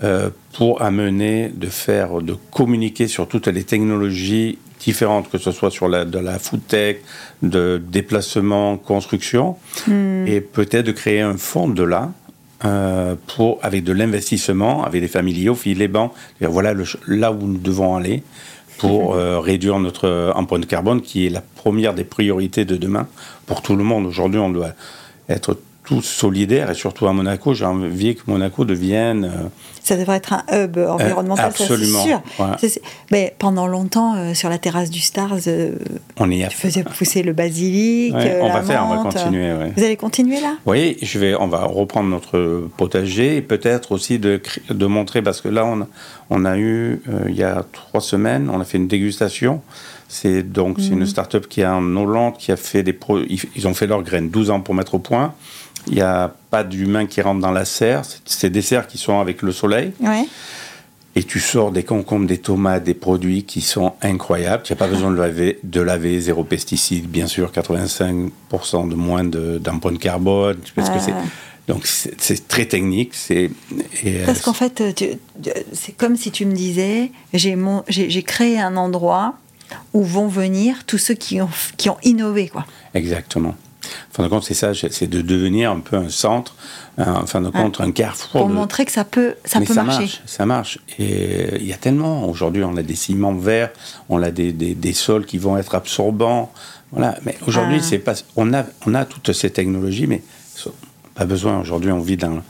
[0.05, 5.71] euh, pour amener, de faire, de communiquer sur toutes les technologies différentes, que ce soit
[5.71, 6.99] sur la, de la food tech,
[7.42, 10.27] de déplacement, construction, mm.
[10.27, 12.12] et peut-être de créer un fonds de là
[12.64, 16.12] euh, pour, avec de l'investissement, avec des familiaux, les bancs.
[16.40, 16.75] Voilà
[17.07, 18.23] là où nous devons aller
[18.79, 23.07] pour euh, réduire notre empreinte carbone, qui est la première des priorités de demain
[23.47, 24.07] pour tout le monde.
[24.07, 24.73] Aujourd'hui, on doit
[25.29, 29.51] être tous solidaires, et surtout à Monaco, j'ai envie que Monaco devienne...
[29.88, 32.05] Euh, ça devrait être un hub environnemental, absolument,
[32.59, 32.83] c'est sûr.
[33.11, 35.77] Mais pendant longtemps, euh, sur la terrasse du Stars, euh,
[36.18, 36.48] on y a...
[36.48, 39.53] tu faisais pousser le basilic, On va faire, on va continuer.
[39.77, 40.57] Vous allez continuer là?
[40.66, 45.40] Oui, je vais, on va reprendre notre potager et peut-être aussi de, de montrer, parce
[45.40, 45.87] que là, on,
[46.31, 49.62] on a eu, il y a trois semaines, on a fait une dégustation
[50.09, 51.07] c'est donc c'est une mhm.
[51.07, 52.98] start-up qui est en Hollande qui a fait des
[53.29, 55.35] ils, ont fait leurs graines 12 ans pour mettre au point.
[55.87, 58.03] Il n'y a pas d'humain qui rentre dans la serre.
[58.25, 59.93] C'est des serres qui sont avec le soleil.
[61.17, 64.63] Et tu sors des concombres, des tomates, des produits qui sont incroyables.
[64.63, 69.25] Tu n'as pas besoin de laver, de laver, zéro pesticide, bien sûr, 85% de moins
[69.25, 70.59] d'empreinte carbone.
[70.77, 71.11] Parce que
[71.67, 73.11] donc c'est très technique.
[73.15, 73.51] C'est
[74.25, 74.83] parce qu'en fait,
[75.73, 79.35] c'est comme si tu me disais, j'ai créé un endroit
[79.93, 82.49] où vont venir tous ceux qui ont, qui ont innové.
[82.49, 82.65] Quoi.
[82.95, 83.55] Exactement.
[84.11, 86.55] En fin de compte, c'est ça, c'est de devenir un peu un centre,
[86.98, 88.42] en fin de compte, un carrefour.
[88.42, 90.01] Pour montrer que ça peut, ça peut marcher.
[90.01, 90.79] Marche, ça marche.
[90.98, 92.29] Et il y a tellement.
[92.29, 93.70] Aujourd'hui, on a des ciments verts,
[94.09, 96.53] on a des, des, sols qui vont être absorbants.
[96.92, 97.18] Voilà.
[97.24, 97.85] Mais aujourd'hui, ah.
[97.85, 98.14] c'est pas.
[98.37, 100.22] On a, on a toutes ces technologies, mais
[101.14, 101.61] pas besoin.
[101.61, 102.42] Aujourd'hui, on vit dans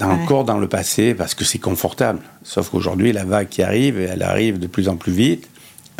[0.00, 2.20] encore dans le passé parce que c'est confortable.
[2.42, 5.48] Sauf qu'aujourd'hui, la vague qui arrive, elle arrive de plus en plus vite.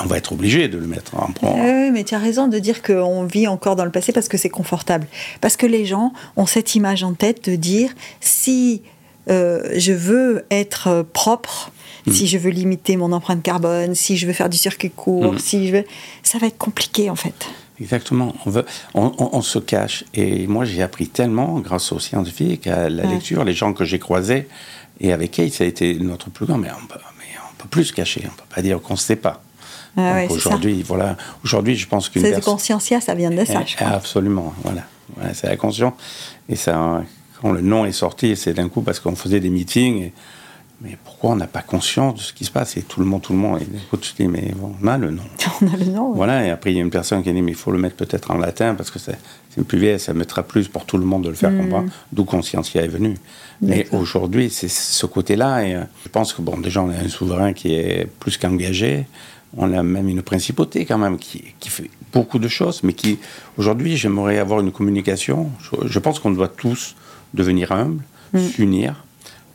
[0.03, 1.53] On va être obligé de le mettre en point.
[1.55, 4.37] Oui, mais tu as raison de dire qu'on vit encore dans le passé parce que
[4.37, 5.07] c'est confortable.
[5.41, 8.83] Parce que les gens ont cette image en tête de dire si
[9.31, 11.71] euh, je veux être propre,
[12.07, 12.13] hmm.
[12.13, 15.39] si je veux limiter mon empreinte carbone, si je veux faire du circuit court, hmm.
[15.39, 15.85] si je veux,
[16.23, 17.47] ça va être compliqué en fait.
[17.81, 18.35] Exactement.
[18.47, 20.05] On, veut, on, se cache.
[20.15, 23.99] Et moi, j'ai appris tellement grâce aux scientifiques, à la lecture, les gens que j'ai
[23.99, 24.47] croisés.
[25.01, 26.57] Et avec Kate, ça a été notre plus grand.
[26.57, 28.23] Mais on peut, mais on peut plus se cacher.
[28.27, 29.43] On peut pas dire qu'on ne sait pas.
[29.97, 31.17] Ah aujourd'hui, voilà.
[31.45, 32.55] Aujourd'hui, je pense qu'une C'est personne...
[32.55, 33.63] consciencia, ça vient de ça.
[33.65, 33.89] je crois.
[33.89, 34.53] Absolument.
[34.63, 34.83] Voilà.
[35.35, 35.95] c'est la conscience.
[36.49, 37.03] Et ça,
[37.41, 40.03] quand le nom est sorti, c'est d'un coup parce qu'on faisait des meetings.
[40.03, 40.13] Et,
[40.81, 42.77] mais pourquoi on n'a pas conscience de ce qui se passe?
[42.77, 44.53] Et tout le monde, tout le monde, et écoute, je dis, mais
[44.83, 45.23] on a le nom.
[45.63, 46.13] On a le nom.
[46.13, 47.79] Voilà, et après, il y a une personne qui a dit, mais il faut le
[47.79, 49.17] mettre peut-être en latin, parce que c'est
[49.67, 51.59] plus vieille, ça mettra plus pour tout le monde de le faire hmm.
[51.59, 53.17] comprendre, d'où Conscientia est venu.
[53.63, 57.09] Mais aujourd'hui, c'est ce côté-là, et euh, je pense que, bon, déjà, on a un
[57.09, 59.07] souverain qui est plus qu'engagé,
[59.57, 63.19] on a même une principauté quand même qui, qui fait beaucoup de choses, mais qui,
[63.59, 65.51] aujourd'hui, j'aimerais avoir une communication.
[65.85, 66.95] Je, pense qu'on doit tous
[67.35, 68.39] devenir humbles, hmm.
[68.41, 69.05] s'unir,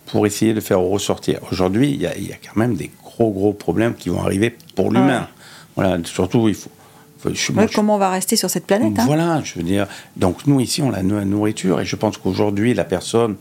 [0.07, 1.39] pour essayer de faire ressortir.
[1.51, 5.27] Aujourd'hui, il y, a quand même des gros, gros problèmes qui vont arriver pour l'humain.
[5.75, 6.71] Voilà, surtout, il faut.
[7.75, 9.05] comment on va rester sur cette planète hein?
[9.05, 9.87] Voilà, je veux dire.
[10.17, 13.35] Donc, nous, ici, on a la nourriture, et je pense qu'aujourd'hui, la personne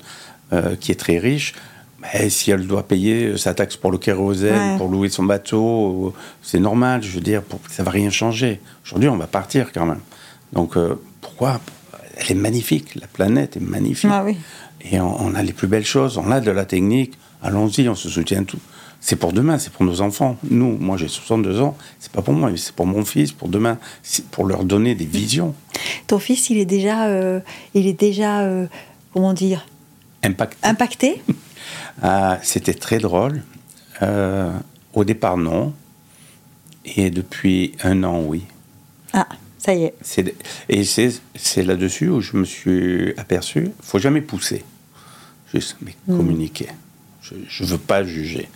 [0.53, 1.55] euh, qui est très riche,
[2.01, 6.61] ben, si elle doit payer sa taxe pour le kérosène, pour louer son bateau, c'est
[6.61, 8.61] normal, je veux dire, pour, ça va rien changer.
[8.85, 10.01] Aujourd'hui, on va partir quand même.
[10.53, 11.61] Donc, euh, pourquoi?
[12.17, 14.11] Elle est magnifique, la planète est magnifique.
[14.13, 14.37] Ah oui.
[14.81, 18.09] Et on, a les plus belles choses, on a de la technique, allons-y, on se
[18.09, 18.61] soutient tout.
[19.01, 20.37] C'est pour demain, c'est pour nos enfants.
[20.51, 23.79] Nous, moi j'ai 62 ans, c'est pas pour moi, c'est pour mon fils, pour demain,
[24.03, 25.55] c'est pour leur donner des visions.
[26.07, 27.41] Ton fils, il est déjà, euh,
[27.75, 28.67] il est déjà, euh,
[29.13, 29.67] comment dire,
[30.23, 30.59] impacté.
[30.63, 31.23] Impacté?
[32.03, 33.43] Ah, c'était très drôle.
[34.03, 34.53] Euh,
[34.95, 35.75] au départ, non,
[36.85, 38.45] et depuis un an, oui.
[39.13, 39.27] Ah.
[39.59, 39.95] Ça y est.
[40.69, 44.65] et c'est là-dessus où je me suis aperçu, il faut jamais pousser,
[45.53, 46.17] juste mais hmm.
[46.17, 46.69] communiquer.
[47.23, 48.49] Je ne veux pas juger.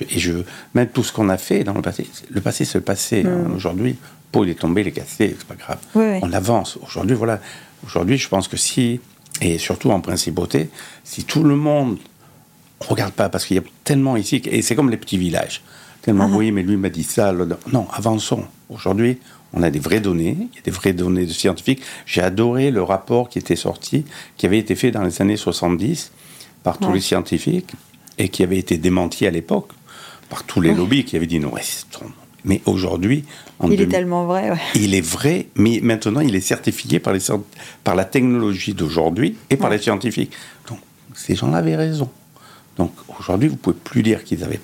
[0.00, 2.84] et je même tout ce qu'on a fait dans le passé, le passé c'est le
[2.84, 3.24] passé.
[3.26, 3.48] Hein.
[3.48, 3.54] Hmm.
[3.54, 3.96] Aujourd'hui,
[4.30, 5.78] Paul est tombé, il est cassé, c'est pas grave.
[5.94, 6.78] On avance.
[6.82, 7.40] Aujourd'hui, voilà.
[7.84, 9.00] Aujourd'hui, je pense que si,
[9.40, 10.68] et surtout en principauté,
[11.02, 11.98] si tout le monde
[12.84, 15.62] ne regarde pas, parce qu'il y a tellement ici, et c'est comme les petits villages.
[16.02, 16.36] Tellement, ah.
[16.36, 17.34] oui, mais lui m'a dit ça.
[17.72, 18.44] Non, avançons.
[18.70, 19.18] Aujourd'hui,
[19.52, 21.82] on a des vraies données, il y a des vraies données de scientifiques.
[22.06, 24.04] J'ai adoré le rapport qui était sorti,
[24.36, 26.12] qui avait été fait dans les années 70
[26.62, 27.72] par tous les scientifiques
[28.18, 29.70] et qui avait été démenti à l'époque
[30.28, 31.52] par tous les lobbies qui avaient dit non,
[32.44, 33.24] mais aujourd'hui,
[33.64, 34.52] il est tellement vrai.
[34.74, 37.20] Il est vrai, mais maintenant il est certifié par, les,
[37.84, 40.32] par la technologie d'aujourd'hui et par les scientifiques.
[40.68, 40.78] Donc
[41.14, 42.08] ces gens-là avaient raison.
[42.80, 44.58] Donc aujourd'hui, vous pouvez plus dire qu'ils avaient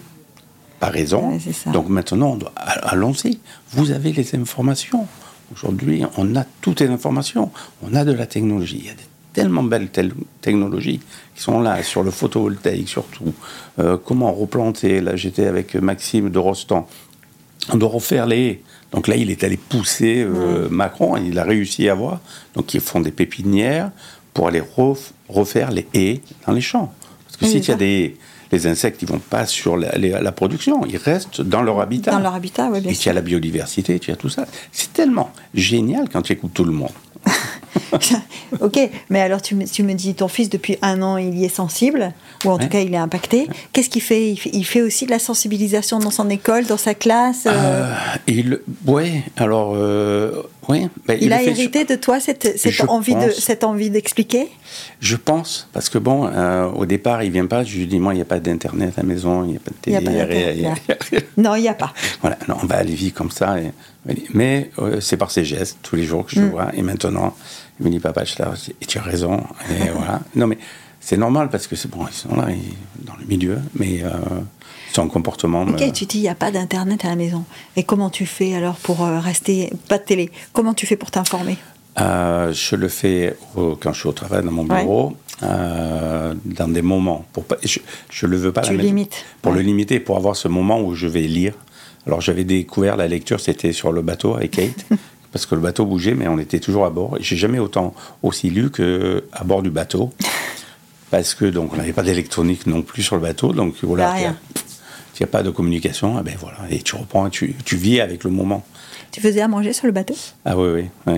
[0.80, 1.38] pas raison.
[1.66, 3.40] Donc maintenant, allons-y.
[3.72, 5.06] Vous avez les informations.
[5.52, 7.50] Aujourd'hui, on a toutes les informations.
[7.82, 8.80] On a de la technologie.
[8.80, 8.94] Il y a
[9.34, 9.90] tellement belles
[10.40, 11.00] technologies
[11.34, 13.34] qui sont là, sur le photovoltaïque surtout.
[13.78, 16.88] Euh, comment replanter Là, j'étais avec Maxime de Rostand?
[17.70, 18.62] On doit refaire les haies.
[18.92, 22.20] Donc là, il est allé pousser euh, Macron, il a réussi à voir.
[22.54, 23.90] Donc ils font des pépinières
[24.32, 24.62] pour aller
[25.28, 26.94] refaire les haies dans les champs.
[27.26, 28.16] Parce que s'il y a des
[28.52, 32.12] les insectes, ils vont pas sur la, production, ils restent dans leur habitat.
[32.12, 34.46] Dans leur habitat, oui, bien Et tu as la biodiversité, tu as tout ça.
[34.72, 36.92] C'est tellement génial quand tu écoutes tout le monde.
[38.60, 38.78] ok,
[39.10, 41.54] mais alors tu me, tu me, dis, ton fils depuis un an, il y est
[41.54, 42.12] sensible,
[42.44, 43.48] ou en tout cas il est impacté.
[43.72, 47.46] Qu'est-ce qu'il fait, il fait aussi de la sensibilisation dans son école, dans sa classe
[47.46, 47.50] euh?
[47.52, 47.94] Euh,
[48.28, 50.88] il, Oui, alors, euh, oui.
[51.06, 54.48] Ben, il, a hérité de toi cette, cette envie, de, cette envie d'expliquer?
[55.00, 56.30] Je pense, parce que bon,
[56.74, 59.02] au départ, il vient pas, je lui dis, moi, il n'y a pas d'internet à
[59.02, 60.68] la maison, il n'y a pas de télé,
[61.36, 61.92] Non, il n'y a pas.
[62.20, 63.58] Voilà, non, on va aller vivre comme ça.
[63.60, 63.72] Et,
[64.32, 66.50] mais c'est par ses gestes, tous les jours que je le mm.
[66.50, 67.34] vois, et maintenant,
[67.78, 68.34] il me dit, papa, je
[68.80, 69.42] et tu as raison.
[69.70, 70.20] Et voilà.
[70.34, 70.58] Non, mais
[71.00, 72.48] c'est normal parce que c'est bon, ils sont là,
[73.04, 74.10] dans le milieu, mais euh,
[74.96, 75.62] son comportement.
[75.62, 77.44] Ok, tu dis, il n'y a pas d'internet à la maison.
[77.76, 79.72] Et comment tu fais alors pour euh, rester.
[79.88, 80.30] Pas de télé?
[80.52, 81.56] Comment tu fais pour t'informer?
[82.00, 85.14] Euh, Je le fais quand je suis au travail dans mon bureau.
[85.42, 87.26] Euh, dans des moments.
[87.34, 87.78] Pour pas, je
[88.22, 88.62] ne le veux pas.
[88.62, 89.24] Tu la limites.
[89.42, 91.52] Pour le limiter, pour avoir ce moment où je vais lire.
[92.06, 94.86] Alors j'avais découvert la lecture, c'était sur le bateau avec Kate.
[95.32, 97.18] parce que le bateau bougeait, mais on était toujours à bord.
[97.20, 100.12] J'ai jamais autant aussi lu que à bord du bateau,
[101.10, 104.14] parce que donc on n'avait pas d'électronique non plus sur le bateau, donc voilà.
[105.16, 108.02] S'il n'y a pas de communication, eh ben voilà, et tu reprends, tu, tu vis
[108.02, 108.62] avec le moment.
[109.12, 110.14] Tu faisais à manger sur le bateau?
[110.44, 111.14] Ah oui, oui.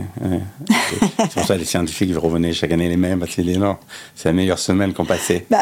[1.18, 4.60] c'est pour ça que les scientifiques revenaient chaque année les mêmes, parce c'est la meilleure
[4.60, 5.46] semaine qu'on passait.
[5.50, 5.58] Bah,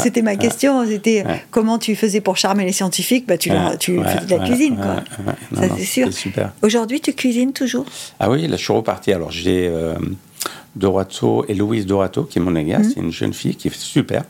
[0.00, 3.26] C'était ma question, c'était comment tu faisais pour charmer les scientifiques?
[3.26, 5.02] Bah, Tu, tu faisais de la cuisine, quoi.
[5.52, 6.12] ça, c'est sûr.
[6.12, 6.52] super.
[6.62, 7.86] Aujourd'hui, tu cuisines toujours?
[8.20, 9.12] Ah oui, là, je suis reparti.
[9.12, 9.96] Alors, j'ai euh,
[10.76, 12.92] Dorato et Louise Dorato, qui est mon égale, mhm.
[12.94, 14.22] c'est une jeune fille qui est super.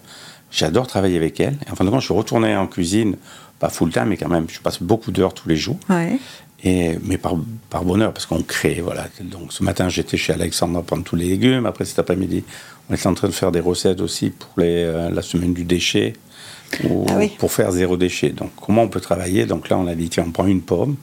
[0.53, 1.57] J'adore travailler avec elle.
[1.67, 3.17] Et en fin de compte, je suis retourné en cuisine,
[3.59, 5.79] pas full time, mais quand même, je passe beaucoup d'heures tous les jours.
[5.89, 6.19] Ouais.
[6.63, 7.35] Et, mais par,
[7.71, 9.09] par bonheur, parce qu'on crée, voilà.
[9.21, 11.67] Donc ce matin, j'étais chez Alexandra prendre tous les légumes.
[11.67, 12.45] Après cet après-midi,
[12.89, 15.65] on était en train de faire des recettes aussi pour les, euh, la semaine du
[15.65, 16.13] déchet,
[16.85, 18.29] ou ah pour faire zéro déchet.
[18.29, 19.47] Donc comment on peut travailler?
[19.47, 20.97] Donc là, on a dit, tiens, on prend une pomme.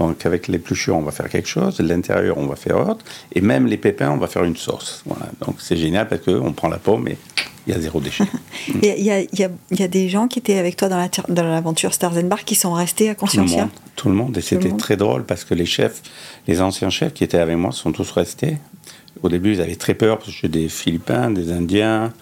[0.00, 1.78] Donc avec l'épluchure, on va faire quelque chose.
[1.78, 3.04] L'intérieur, on va faire autre.
[3.32, 5.02] Et même les pépins, on va faire une sauce.
[5.06, 5.26] Voilà.
[5.46, 7.18] Donc c'est génial parce qu'on prend la pomme et
[7.66, 8.24] il y a zéro déchet.
[8.82, 9.28] Il y, a, y,
[9.70, 13.10] y, a, des gens qui étaient avec toi dans l'aventure Stars Bar qui sont restés
[13.10, 14.36] à Consciencia Tout le monde.
[14.36, 16.02] Et c'était très drôle parce que les chefs,
[16.46, 18.58] les anciens chefs qui étaient avec moi sont tous restés.
[19.22, 22.12] Au début, ils avaient très peur parce que j'ai des Philippins, des Indiens,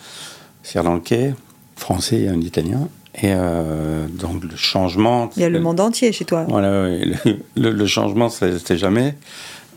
[0.62, 1.34] Sri-Lankais,
[1.76, 2.88] Français et un Italien.
[3.14, 5.30] Et euh, donc le changement.
[5.36, 6.46] Il y a le monde entier chez toi.
[6.48, 6.88] Voilà,
[7.56, 9.16] le, le, changement, c'était jamais.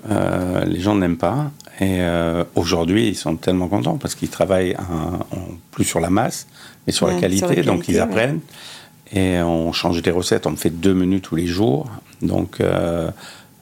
[0.10, 1.52] Euh, les gens n'aiment pas.
[1.80, 4.78] Et euh, aujourd'hui, ils sont tellement contents parce qu'ils travaillent
[5.72, 6.48] plus sur la masse,
[6.88, 8.40] mais sur, la, qualité, Donc ils apprennent.
[9.14, 10.48] Et on change des recettes.
[10.48, 11.90] On fait deux menus tous les jours.
[12.22, 13.12] Donc euh,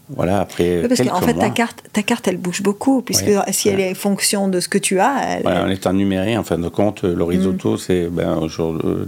[0.10, 0.84] voilà, après.
[0.88, 4.48] parce qu'en fait, ta carte, ta carte, elle bouge beaucoup, puisque si elle est fonction
[4.48, 5.40] de ce que tu as.
[5.40, 5.48] Elle...
[5.48, 7.04] on est en numérique, en fin de compte.
[7.04, 7.78] Le risotto, mm.
[7.78, 8.08] c'est.
[8.10, 8.48] Ben,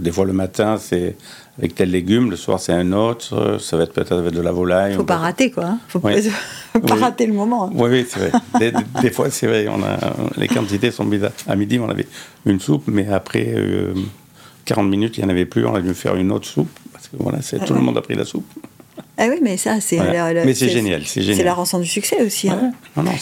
[0.00, 1.16] des fois, le matin, c'est
[1.58, 4.52] avec tel légume, le soir c'est un autre, ça va être peut-être avec de la
[4.52, 4.94] volaille.
[4.94, 5.78] Faut pas rater quoi, hein.
[5.88, 6.10] faut pas,
[7.00, 7.66] rater le moment.
[7.66, 7.72] Hein.
[7.74, 8.72] Oui, oui, c'est vrai.
[9.00, 9.96] des, fois c'est vrai, on a,
[10.36, 11.32] les quantités sont bizarres.
[11.46, 12.06] À midi on avait
[12.44, 13.54] une soupe, mais après
[14.66, 16.78] 40 euh, minutes il n'y en avait plus, on a dû faire une autre soupe,
[16.92, 18.46] parce que voilà, c'est, tout le monde a pris la soupe.
[19.18, 19.98] Ah oui, mais ça, c'est.
[19.98, 21.36] mais c'est génial, c'est génial.
[21.36, 22.48] C'est la rançon du succès aussi.
[22.50, 22.72] Hein.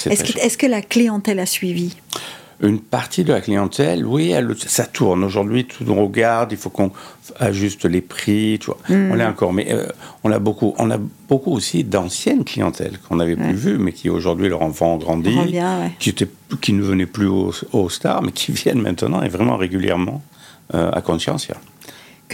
[0.06, 1.96] est-ce, que, est-ce que la clientèle a suivi?
[2.60, 5.24] Une partie de la clientèle, oui, elle, ça tourne.
[5.24, 6.92] Aujourd'hui, tout on regarde, il faut qu'on
[7.38, 8.78] ajuste les prix, tu vois.
[8.88, 9.12] Mm.
[9.12, 9.87] On est encore, mais euh,
[10.22, 14.08] on a beaucoup, on a beaucoup aussi d'anciennes clientèles qu'on n'avait plus vues, mais qui
[14.08, 15.37] aujourd'hui leur enfant ont grandi,
[15.98, 16.28] qui, étaient,
[16.60, 20.22] qui ne venaient plus aux stars, mais qui viennent maintenant et vraiment régulièrement
[20.74, 21.56] euh, à Consciencia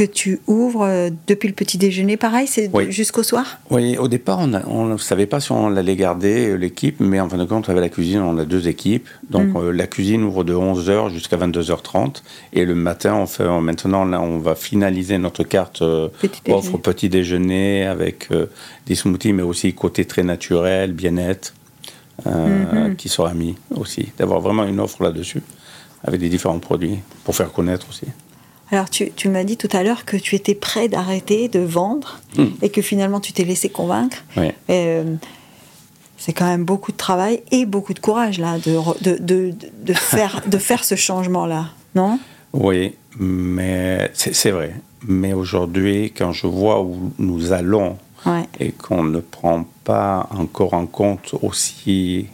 [0.01, 4.39] que tu ouvres euh, depuis le petit déjeuner, pareil, c'est jusqu'au soir Oui, au départ,
[4.39, 7.69] on ne savait pas si on allait garder euh, l'équipe, mais en fin de compte,
[7.69, 9.07] avec la cuisine, on a deux équipes.
[9.29, 9.57] Donc mm.
[9.59, 12.23] euh, la cuisine ouvre de 11h jusqu'à 22h30.
[12.55, 17.11] Et le matin, on fait, maintenant, là, on va finaliser notre carte petit offre petit
[17.11, 18.29] déjeuner avec
[18.87, 21.53] des smoothies, mais aussi côté très naturel, bien-être,
[22.27, 22.97] mm-hmm.
[22.97, 24.13] qui sera mis aussi.
[24.17, 25.43] D'avoir vraiment une offre là-dessus,
[26.05, 28.07] avec des différents produits, pour faire connaître aussi.
[28.73, 32.47] Alors, tu, m'as dit tout à l'heure que tu étais prêt d'arrêter de vendre hmm.
[32.63, 34.19] et que finalement tu t'es laissé convaincre.
[34.71, 35.17] Euh,
[36.17, 39.53] c'est quand même beaucoup de travail et beaucoup de courage là de,
[39.83, 42.21] de, faire, de faire ce changement-là, non?
[42.53, 44.75] Oui, mais c'est vrai.
[45.07, 47.97] Mais aujourd'hui, quand je vois où nous allons
[48.59, 52.27] et qu'on ne prend pas encore en compte aussi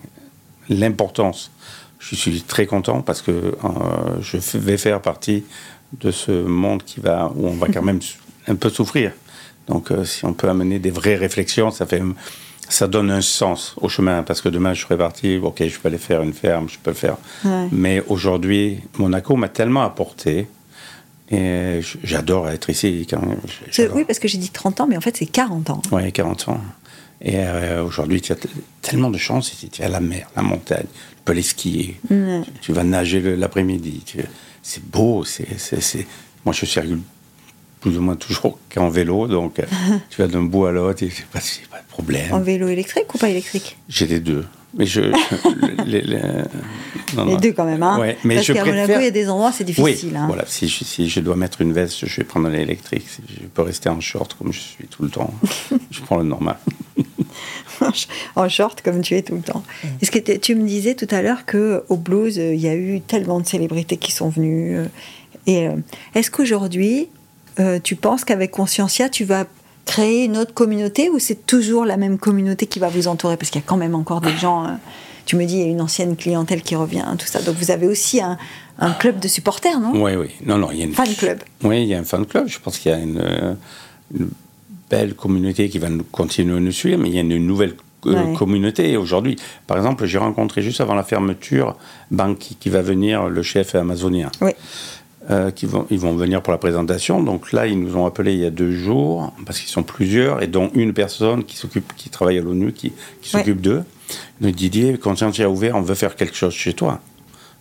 [0.68, 1.52] l'importance,
[1.98, 3.54] je suis très content parce que euh,
[4.20, 5.44] je vais faire partie
[5.92, 8.00] de ce monde qui va, où on va quand même
[8.46, 9.12] un peu souffrir.
[9.68, 12.02] Donc, euh, si on peut amener des vraies réflexions, ça fait,
[12.68, 14.22] ça donne un sens au chemin.
[14.22, 16.90] Parce que demain, je serai parti, ok, je peux aller faire une ferme, je peux
[16.90, 17.16] le faire.
[17.72, 20.48] Mais aujourd'hui, Monaco m'a tellement apporté.
[21.28, 23.04] Et j'adore être ici.
[23.10, 23.20] Quand
[23.94, 25.82] oui, parce que j'ai dit 30 ans, mais en fait, c'est 40 ans.
[25.90, 26.60] Oui, 40 ans.
[27.20, 28.36] Et euh, aujourd'hui, tu as
[28.82, 29.68] tellement de chance ici.
[29.68, 32.00] Tu as la mer, la montagne, tu peux aller skier,
[32.60, 34.04] tu, vas nager l'après-midi
[34.66, 35.24] c'est beau.
[35.24, 36.06] C'est,
[36.44, 37.00] Moi, je circule
[37.80, 39.64] plus ou moins toujours qu'en vélo, donc euh,
[40.10, 41.38] tu vas d'un bout à l'autre et pas,
[41.70, 42.32] pas de problème.
[42.32, 43.78] En vélo électrique ou pas électrique?
[43.88, 44.44] J'ai les deux.
[44.74, 45.00] Mais je,
[45.86, 48.74] les, deux quand même, hein ouais, mais Parce qu'à préfère...
[48.74, 50.10] Monaco, il y a des endroits, c'est difficile.
[50.10, 50.26] Oui, hein.
[50.26, 50.44] voilà.
[50.46, 53.06] Si je, si je dois mettre une veste, je vais prendre l'électrique.
[53.28, 55.32] Je peux rester en short comme je suis tout le temps.
[55.90, 56.58] je prends le normal.
[58.36, 59.62] En short comme tu es tout le temps.
[60.00, 63.00] Est-ce que tu me disais tout à l'heure que au blues il y a eu
[63.00, 64.86] tellement de célébrités qui sont venues euh,
[65.46, 65.76] et euh,
[66.14, 67.08] est-ce qu'aujourd'hui
[67.58, 69.44] euh, tu penses qu'avec Consciencia tu vas
[69.84, 73.36] créer une autre communauté ou c'est toujours la même communauté qui va vous entourer?
[73.36, 74.78] Parce qu'il y a quand même encore des gens
[75.24, 77.42] tu me dis il y a une ancienne clientèle qui revient tout ça.
[77.42, 78.38] Donc vous avez aussi un,
[78.98, 79.92] club de supporters non?
[80.02, 80.28] Oui oui.
[80.44, 81.38] Non non il y a une fan club.
[81.62, 82.48] Oui il y a un fan club.
[82.48, 83.56] Je pense qu'il y a une
[84.90, 87.74] belle communauté qui va continuer à nous suivre, mais il y a une nouvelle
[88.36, 88.96] communauté.
[88.96, 91.76] Aujourd'hui, par exemple, j'ai rencontré juste avant la fermeture
[92.10, 94.30] Banki, qui va venir, le chef amazonien.
[94.40, 94.52] Oui.
[95.28, 97.20] Euh, qui vont, ils vont venir pour la présentation.
[97.20, 100.40] Donc là, ils nous ont appelé il y a deux jours, parce qu'ils sont plusieurs,
[100.40, 103.82] et dont une personne qui s'occupe, qui travaille à l'ONU, qui, s'occupe d'eux.
[104.40, 107.00] Nous dit Didier, quand tu as ouvert, on veut faire quelque chose chez toi.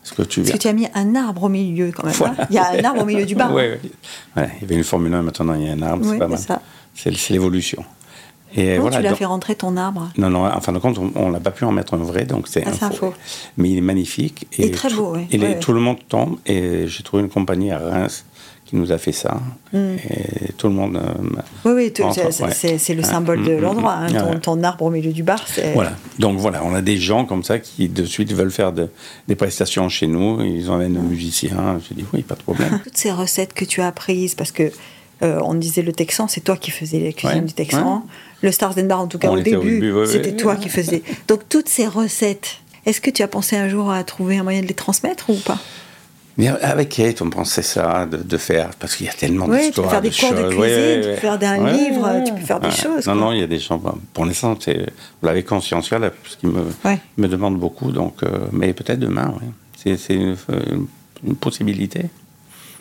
[0.04, 2.14] Est-ce que tu, Parce que tu as mis un arbre au milieu quand même.
[2.24, 2.46] Hein.
[2.52, 3.52] il y a un arbre au milieu du bar.
[3.52, 3.64] Oui,
[4.38, 6.40] il y avait une Formule 1, maintenant il y a un arbre, c'est pas mal.
[6.96, 7.84] C'est l'évolution.
[8.58, 10.10] Et voilà, tu l'as fait rentrer ton arbre?
[10.18, 12.48] Non, non, en fin de compte, on n'a pas pu en mettre un vrai, donc
[12.48, 13.14] c'est ah, un, faux.
[13.58, 14.48] Mais il est magnifique.
[14.58, 15.28] Et, très beau, oui.
[15.32, 18.26] Et tout le monde tombe, et j'ai trouvé une compagnie à Reims
[18.66, 19.42] qui nous a fait ça.
[19.74, 19.96] Hmm.
[20.10, 20.96] Et tout le monde.
[20.96, 22.08] Euh, oui, oui,
[22.52, 23.94] c'est le symbole de hmm, hmm, l'endroit.
[23.94, 25.74] Hein, ton, arbre au milieu du bar, c'est.
[25.74, 25.94] Voilà.
[26.18, 29.90] Donc voilà, on a des gens comme ça qui de suite veulent faire des prestations
[29.90, 30.42] chez nous.
[30.42, 31.80] Ils emmènent un musicien.
[31.88, 32.80] Je dis oui, pas de problème.
[32.84, 34.72] Toutes ces recettes que tu as apprises, parce que
[35.22, 38.04] euh, on disait le Texan, c'est toi qui faisais les cuisines du Texan.
[38.42, 41.04] Le Stars and Bar, en tout cas au début, c'était toi qui faisais.
[41.28, 44.62] Donc toutes ces recettes, est-ce que tu as pensé un jour à trouver un moyen
[44.62, 45.60] de les transmettre ou pas?
[46.62, 50.02] Avec Kate, on pensait ça, de, faire, parce qu'il y a tellement d'histoires.
[50.02, 52.60] Tu peux faire des cours de cuisine, tu peux faire un livre, tu peux faire
[52.60, 53.08] des choses.
[53.08, 53.82] Non, non, il y a des gens,
[54.14, 56.66] pour l'instant, vous l'avez conscienciel, ce qui me,
[57.18, 59.48] me demande beaucoup, donc, euh, mais peut-être demain, oui.
[59.98, 60.36] C'est une,
[61.40, 62.06] possibilité.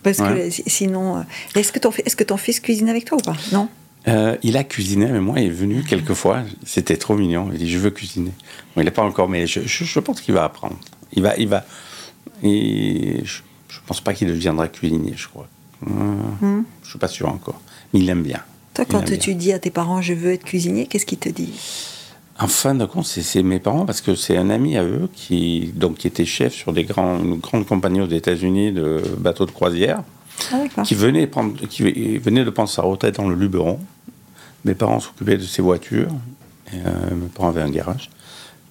[0.05, 1.23] Parce que sinon, euh,
[1.57, 3.37] est-ce que, ton, est-ce que ton fils cuisine avec toi ou pas?
[3.53, 3.69] Non?
[4.07, 6.43] Euh, il a cuisiné, mais moi, il est venu quelques fois.
[6.65, 7.49] C'était trop mignon.
[7.53, 8.33] Il dit Je veux cuisiner.
[8.75, 10.77] Bon, il n'est pas encore, mais je, je, pense qu'il va apprendre.
[11.13, 11.37] Il va.
[11.37, 11.65] Il va
[12.43, 12.49] je
[13.81, 15.49] ne pense pas qu'il deviendra cuisinier, je crois.
[15.87, 16.65] Euh, hmm.
[16.83, 17.61] Je ne suis pas sûr encore.
[17.93, 18.41] Mais il aime bien.
[18.75, 22.04] Toi, quand tu dis à tes parents Je veux être cuisinier, qu'est-ce qu'ils te disent?
[22.39, 25.73] En fin de compte, c'est mes parents parce que c'est un ami à eux qui,
[25.75, 29.53] donc, qui était chef sur des grands, une grande compagnie aux États-Unis de bateaux de
[29.53, 30.03] croisière,
[30.53, 33.79] ah, qui, venait prendre, qui venait de prendre sa retraite dans le Luberon.
[34.65, 36.11] Mes parents s'occupaient de ses voitures.
[36.73, 38.11] Et, euh, mes parents avaient un garage.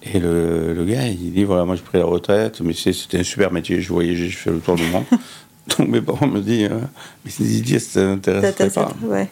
[0.02, 3.22] Et le, le, gars, il dit voilà, moi j'ai pris la retraite, mais c'était un
[3.22, 5.04] super métier, je voyageais, je fais le tour du monde.
[5.78, 6.80] Donc mes parents me disent euh,
[7.24, 9.30] mais c'est Didier, ça t'intéresse pas ouais.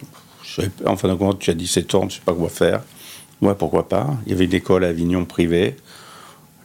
[0.87, 2.80] En fin de compte, tu as 17 ans, tu sais pas quoi faire.
[3.43, 4.16] Ouais, pourquoi pas.
[4.24, 5.76] Il y avait une école à Avignon privée.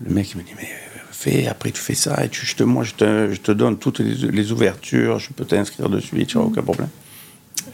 [0.05, 0.69] Le mec, il me dit mais
[1.11, 3.77] fais, après tu fais ça, et tu, je te, moi je te, je te donne
[3.77, 6.89] toutes les, les, ouvertures, je peux t'inscrire de suite, tu n'as aucun problème.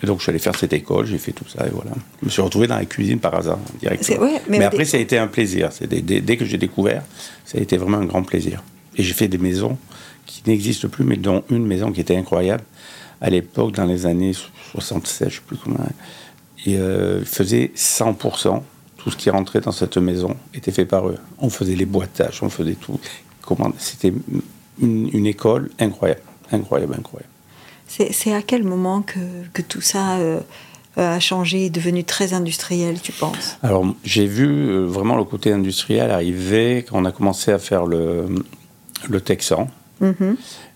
[0.02, 1.92] Et donc, je suis allé faire cette école, j'ai fait tout ça, et voilà.
[2.22, 4.30] Je me suis retrouvé dans la cuisine par hasard, directement.
[4.50, 5.70] mais, après, ça a été un plaisir.
[5.82, 7.04] Dès, dès, dès, que j'ai découvert,
[7.46, 8.64] ça a été vraiment un grand plaisir.
[8.96, 9.78] Et j'ai fait des maisons
[10.26, 12.64] qui n'existent plus, mais dont une maison qui était incroyable.
[13.22, 14.34] À l'époque, dans les années
[14.72, 15.78] 67, je ne sais plus comment.
[16.66, 18.62] Et euh, faisait 100%.
[19.04, 21.18] Tout ce qui rentrait dans cette maison était fait par eux.
[21.38, 23.00] On faisait les boîtages, on faisait tout.
[23.78, 24.14] C'était
[24.82, 27.30] une, une école incroyable, incroyable, incroyable.
[27.88, 29.20] C'est à quel moment que,
[29.54, 30.40] que tout ça euh,
[30.96, 33.58] a changé, est devenu très industriel, tu penses?
[33.62, 37.86] Alors, j'ai vu euh, vraiment le côté industriel arriver quand on a commencé à faire
[37.86, 38.26] le,
[39.10, 39.70] le Texan.
[40.02, 40.36] Mm-hmm.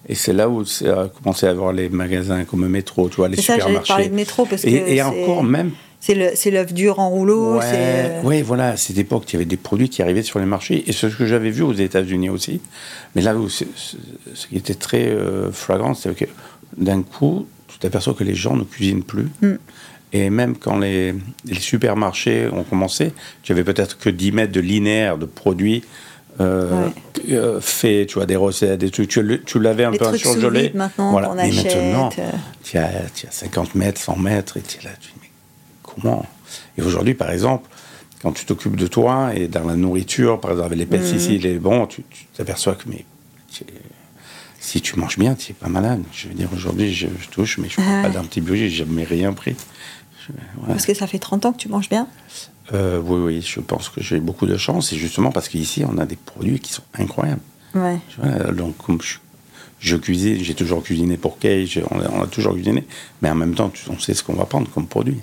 [0.10, 3.30] Et c'est là où ça a commencé à avoir les magasins comme métro, tu vois,
[3.30, 3.88] les supermarchés.
[3.88, 5.72] Ça, parler de métro parce que et, encore même.
[6.00, 7.58] C'est l'œuf dur en rouleau.
[7.58, 8.70] Ouais, ouais, voilà.
[8.70, 10.84] À cette époque, il y avait des produits qui arrivaient sur les marchés.
[10.88, 12.62] Et ce que j'avais vu aux États-Unis aussi.
[13.16, 13.66] Mais là où ce
[14.48, 16.26] qui était très euh, flagrant, c'est que
[16.78, 19.28] d'un coup, tu t'aperçois que les gens ne cuisinent plus.
[19.42, 19.56] Mm.
[20.14, 21.16] Et même quand les,
[21.60, 25.84] supermarchés ont commencé, tu avais peut-être que 10 mètres de linéaire de produits
[26.40, 26.90] euh,
[27.30, 29.10] euh, faits, tu vois, des recettes, des trucs.
[29.10, 30.72] Tu, l'avais un peu surgelé.
[30.74, 31.32] maintenant voilà.
[31.32, 31.74] achète.
[31.74, 32.32] Et maintenant, euh.
[32.64, 35.10] tu as, 50 mètres, 100 mètres, et tu es là, tu
[36.02, 36.26] comment
[36.78, 37.70] Et aujourd'hui, par exemple,
[38.22, 41.48] quand tu t'occupes de toi et dans la nourriture, par exemple, avec les pesticides, mm.
[41.48, 42.04] les bons, tu
[42.36, 43.06] t'aperçois que mais,
[44.60, 46.04] si tu manges bien, tu n'es pas malade.
[46.12, 49.34] Je veux dire, aujourd'hui, je, touche, mais je ne prends pas d'antibiotiques, j'ai jamais rien
[49.34, 49.56] pris.
[50.68, 52.08] Parce que ça fait 30 ans que tu manges bien?
[52.74, 54.92] Euh, Oui, oui, je pense que j'ai beaucoup de chance.
[54.92, 57.42] Et justement parce qu'ici, on a des produits qui sont incroyables.
[57.76, 58.00] Ouais.
[58.54, 59.00] donc, comme
[59.80, 62.86] je, cuisine, j'ai toujours cuisiné pour Kay, on, on, a toujours cuisiné,
[63.22, 65.22] mais en même temps, on sait ce qu'on va prendre comme produit.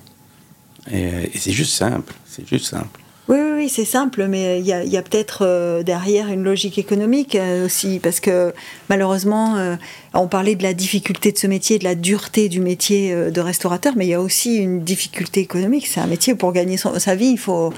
[0.93, 3.01] Et c'est juste simple, c'est juste simple.
[3.27, 7.65] Oui, oui, c'est simple, mais il y a, peut-être euh, derrière une logique économique euh,
[7.65, 8.53] aussi, parce que
[8.91, 9.77] malheureusement, euh,
[10.13, 13.95] on parlait de la difficulté de ce métier, de la dureté du métier de restaurateur,
[13.97, 15.87] mais il y a aussi une difficulté économique.
[15.87, 17.73] C'est un métier pour gagner sa vie, il faut,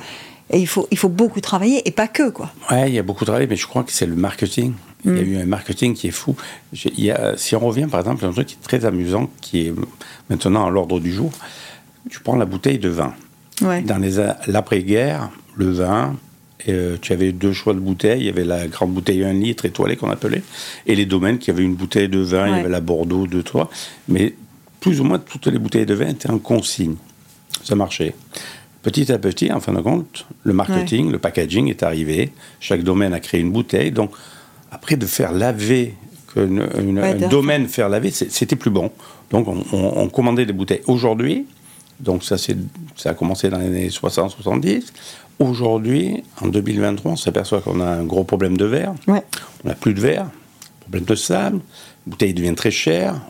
[0.52, 2.50] il, faut, il faut beaucoup travailler, et pas que, quoi.
[2.72, 4.72] Ouais, il y a beaucoup de travail, mais je crois que c'est le marketing.
[5.04, 5.32] Il y a mm.
[5.32, 6.34] eu un marketing qui est fou.
[6.72, 9.30] Il y a, si on revient, par exemple, à un truc qui est très amusant,
[9.40, 9.74] qui est
[10.28, 11.30] maintenant à l'ordre du jour,
[12.10, 13.14] tu prends la bouteille de vin.
[13.60, 14.00] Dans
[14.46, 16.16] l'après-guerre, le vin,
[16.68, 18.20] euh, tu avais deux choix de bouteilles.
[18.20, 20.42] Il y avait la grande bouteille 1 litre étoilée qu'on appelait,
[20.86, 23.42] et les domaines qui avaient une bouteille de vin, il y avait la Bordeaux, deux,
[23.42, 23.70] trois.
[24.08, 24.34] Mais
[24.80, 26.96] plus ou moins toutes les bouteilles de vin étaient en consigne.
[27.62, 28.14] Ça marchait.
[28.82, 32.32] petit à petit, en fin de compte, le marketing, le packaging est arrivé.
[32.60, 33.90] Chaque domaine a créé une bouteille.
[33.90, 34.12] Donc,
[34.70, 35.94] après, de faire laver,
[36.36, 38.90] un domaine faire laver, c'était plus bon.
[39.30, 40.82] Donc, on, commandait des bouteilles.
[40.86, 41.46] Aujourd'hui,
[42.00, 44.92] donc ça, ça a commencé dans les années 60-70.
[45.38, 48.94] Aujourd'hui, en 2023, on s'aperçoit qu'on a un gros problème de verre.
[49.06, 50.28] On n'a plus de verre,
[50.80, 51.56] problème de sable,
[52.06, 53.20] les bouteilles deviennent très chères,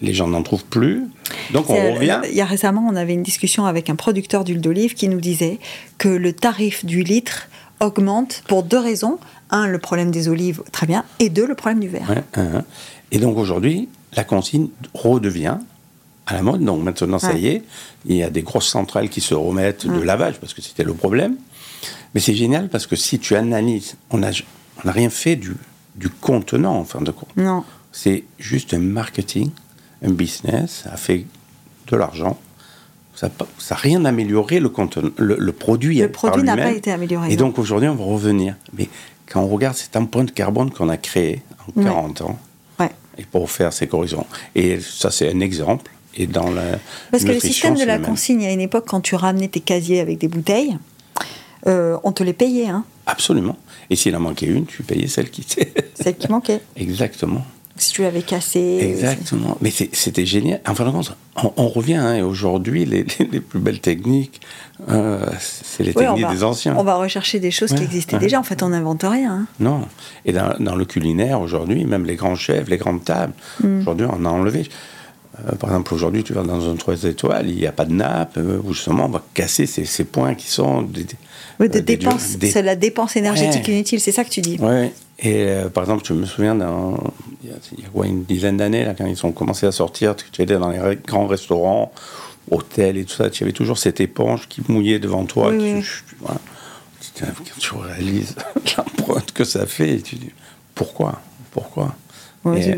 [0.00, 1.04] les gens n'en trouvent plus.
[1.52, 2.20] Donc on revient.
[2.28, 5.20] Il y a récemment, on avait une discussion avec un producteur d'huile d'olive qui nous
[5.20, 5.58] disait
[5.98, 7.48] que le tarif du litre
[7.80, 9.18] augmente pour deux raisons.
[9.50, 12.22] Un, le problème des olives, très bien, et deux, le problème du verre.
[13.10, 15.58] Et donc aujourd'hui, la consigne redevient
[16.32, 16.64] à la mode.
[16.64, 17.62] Donc maintenant, ça y est,
[18.06, 20.94] il y a des grosses centrales qui se remettent de lavage parce que c'était le
[20.94, 21.36] problème.
[22.14, 24.30] Mais c'est génial parce que si tu analyses, on n'a
[24.84, 25.56] on a rien fait du,
[25.96, 27.36] du contenant en fin de compte.
[27.36, 27.64] Non.
[27.92, 29.50] C'est juste un marketing,
[30.02, 31.26] un business, ça a fait
[31.88, 32.38] de l'argent.
[33.14, 35.98] Ça n'a rien amélioré le, contenant, le, produit.
[35.98, 37.30] Le produit n'a pas été amélioré.
[37.30, 38.56] Et donc aujourd'hui, on va revenir.
[38.76, 38.88] Mais
[39.26, 41.42] quand on regarde cette empreinte carbone qu'on a créée
[41.76, 42.38] en 40 ans,
[42.80, 42.90] ouais.
[43.18, 46.78] et pour faire ces corrections, et ça c'est un exemple, et dans la
[47.10, 50.00] Parce que le système de la consigne, à une époque, quand tu ramenais tes casiers
[50.00, 50.76] avec des bouteilles,
[51.66, 52.68] euh, on te les payait.
[52.68, 52.84] Hein.
[53.06, 53.56] Absolument.
[53.90, 55.46] Et s'il en manquait une, tu payais celle qui...
[55.94, 56.60] celle qui manquait.
[56.76, 57.44] Exactement.
[57.76, 58.80] Si tu l'avais cassé.
[58.82, 59.56] Exactement.
[59.60, 60.60] Mais c'était génial.
[60.68, 61.16] En fin de compte,
[61.56, 61.94] on, revient.
[61.94, 64.42] Hein, et aujourd'hui, les, plus belles techniques,
[64.88, 66.76] euh, c'est les techniques des anciens.
[66.76, 68.38] On va rechercher des choses qui existaient déjà.
[68.38, 69.32] En fait, on n'invente rien.
[69.32, 69.46] Hein.
[69.58, 69.88] Non.
[70.26, 73.32] Et dans, le culinaire, aujourd'hui, même les grands chefs, les grandes tables,
[73.62, 73.80] hmm.
[73.80, 74.68] aujourd'hui, on a enlevé.
[75.46, 77.92] Euh, par exemple, aujourd'hui, tu vas dans un 3 étoiles, il n'y a pas de
[77.92, 80.82] nappe, euh, où justement on va casser ces, points qui sont.
[80.82, 81.06] Des,
[81.58, 82.36] oui, de euh, dépenses.
[82.40, 84.58] C'est la dépense énergétique inutile, c'est ça que tu dis.
[84.60, 84.90] Oui.
[85.24, 86.56] Et par exemple, je me souviens,
[87.44, 90.70] il y a, une dizaine d'années, quand ils ont commencé à sortir, tu étais dans
[90.70, 91.92] les grands restaurants,
[92.50, 95.50] hôtels et tout ça, tu avais toujours cette éponge qui mouillait devant toi.
[95.50, 95.80] Oui,
[97.14, 97.24] tu,
[97.58, 98.34] tu réalises
[98.76, 100.30] l'empreinte que ça fait, tu dis
[100.74, 101.20] pourquoi?
[101.52, 101.94] Pourquoi?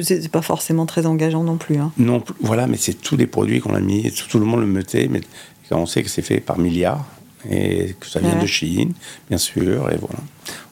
[0.03, 1.79] C'est pas forcément très engageant non plus.
[1.79, 1.93] Hein.
[1.99, 5.09] Non, voilà, mais c'est tous les produits qu'on a mis, tout, le monde le mettait,
[5.09, 5.21] mais
[5.71, 7.05] on sait que c'est fait par milliards
[7.51, 8.93] et que ça vient de Chine,
[9.29, 10.21] bien sûr, et voilà.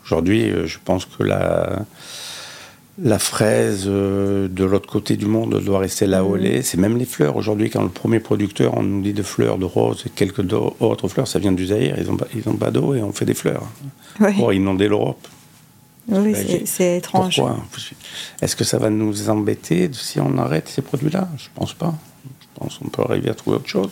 [0.05, 1.85] Aujourd'hui, euh, je pense que la,
[3.03, 6.63] la fraise euh, de l'autre côté du monde doit rester là où elle est.
[6.63, 7.37] C'est même les fleurs.
[7.37, 11.09] Aujourd'hui, quand le premier producteur, on nous dit de fleurs, de roses et quelques autres
[11.09, 11.95] fleurs, ça vient du Zaïre.
[11.99, 13.65] Ils ont, ils ont pas d'eau et on fait des fleurs.
[14.21, 14.35] Oui.
[14.35, 15.27] Pour inonder l'Europe.
[16.09, 16.35] Oui,
[16.65, 17.37] c'est étrange.
[17.37, 17.65] Pourquoi
[18.41, 21.29] Est-ce que ça va nous embêter si on arrête ces produits-là?
[21.37, 21.95] Je pense pas.
[22.41, 23.91] Je pense qu'on peut arriver à trouver autre chose.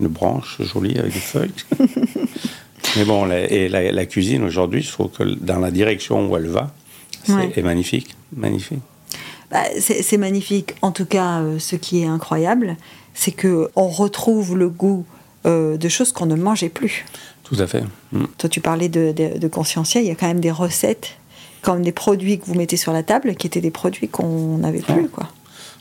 [0.00, 1.52] Une branche jolie avec des feuilles.
[2.96, 6.48] Mais bon, la, et la, cuisine aujourd'hui, je trouve que dans la direction où elle
[6.48, 6.72] va,
[7.24, 8.14] c'est magnifique.
[8.34, 8.80] Magnifique.
[9.50, 10.74] Bah, c'est magnifique.
[10.82, 12.76] En tout cas, euh, ce qui est incroyable,
[13.14, 15.06] c'est que on retrouve le goût
[15.46, 17.06] euh, de choses qu'on ne mangeait plus.
[17.44, 17.82] Tout à fait.
[18.12, 18.24] Mm.
[18.36, 19.50] Toi, tu parlais de, de, de.
[19.96, 21.16] Il y a quand même des recettes
[21.62, 24.80] comme des produits que vous mettez sur la table qui étaient des produits qu'on n'avait
[24.80, 25.08] plus.
[25.08, 25.28] quoi.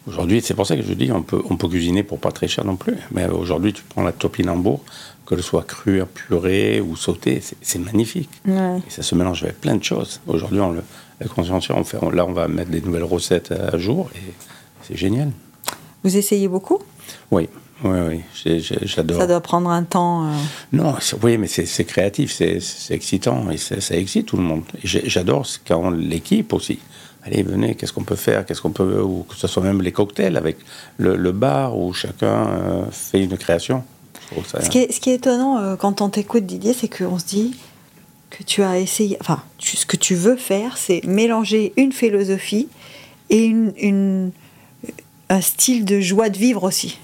[0.08, 2.48] Aujourd'hui, c'est pour ça que je dis on peut, on peut cuisiner pour pas très
[2.48, 2.96] cher non plus.
[3.12, 4.82] Mais aujourd'hui, tu prends la topinambour,
[5.26, 8.30] que ce soit cru, purée ou sauté, c'est magnifique.
[8.48, 10.22] Et ça se mélange avec plein de choses.
[10.28, 10.84] Aujourd'hui, on le,
[11.20, 11.28] la
[11.76, 14.34] on fait, là, on va mettre des nouvelles recettes à jour et
[14.84, 15.32] c'est génial.
[16.04, 16.80] Vous essayez beaucoup?
[17.32, 17.50] Oui.
[17.84, 18.00] Oui,
[18.46, 19.20] oui, j'adore.
[19.20, 20.26] Ça doit prendre un temps.
[20.26, 20.32] Euh.
[20.74, 22.60] Non, oui, mais c'est créatif, c'est
[22.94, 24.64] excitant et ça excite tout le monde.
[24.84, 26.80] J'adore quand l'équipe aussi.
[27.24, 29.92] Allez, venez, qu'est-ce qu'on peut faire Qu'est-ce qu'on peut ou que ce soit même les
[29.92, 30.58] cocktails avec
[30.98, 33.84] le, bar où chacun euh, fait une création.
[34.32, 37.26] ce, qui est, ce qui est étonnant euh, quand on t'écoute Didier, c'est qu'on se
[37.26, 37.56] dit
[38.30, 39.18] que tu as essayé.
[39.20, 42.70] Enfin, ce que tu veux faire, c'est mélanger une philosophie
[43.30, 44.32] et une, une,
[45.30, 46.98] un style de joie de vivre aussi.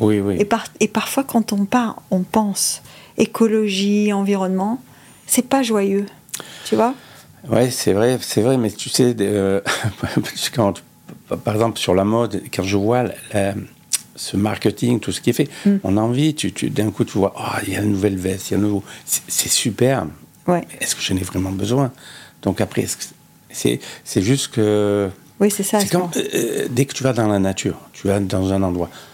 [0.00, 0.36] Oui, oui.
[0.36, 0.48] Et,
[0.80, 2.82] et parfois, quand on part, on pense
[3.18, 4.80] écologie, environnement,
[5.26, 6.06] c'est pas joyeux.
[6.64, 6.94] Tu vois?
[7.48, 9.60] Oui, c'est vrai, c'est vrai, mais tu sais, euh,
[10.54, 10.82] quand,
[11.44, 13.04] par exemple, sur la mode, quand je vois
[14.16, 15.76] ce marketing, tout ce qui est fait, mm.
[15.84, 18.50] on a envie, tu, d'un coup, tu vois, oh, il y a une nouvelle veste,
[18.50, 18.82] il y a un nouveau.
[19.04, 20.06] C'est super.
[20.46, 20.66] Ouais.
[20.80, 21.92] Est-ce que j'en ai vraiment besoin?
[22.42, 22.86] Donc après,
[23.50, 23.80] c'est
[24.16, 25.10] juste que.
[25.38, 25.78] Oui, c'est ça.
[25.90, 29.09] Quand, euh, dès que tu vas dans la nature, tu vas dans un endroit, ah,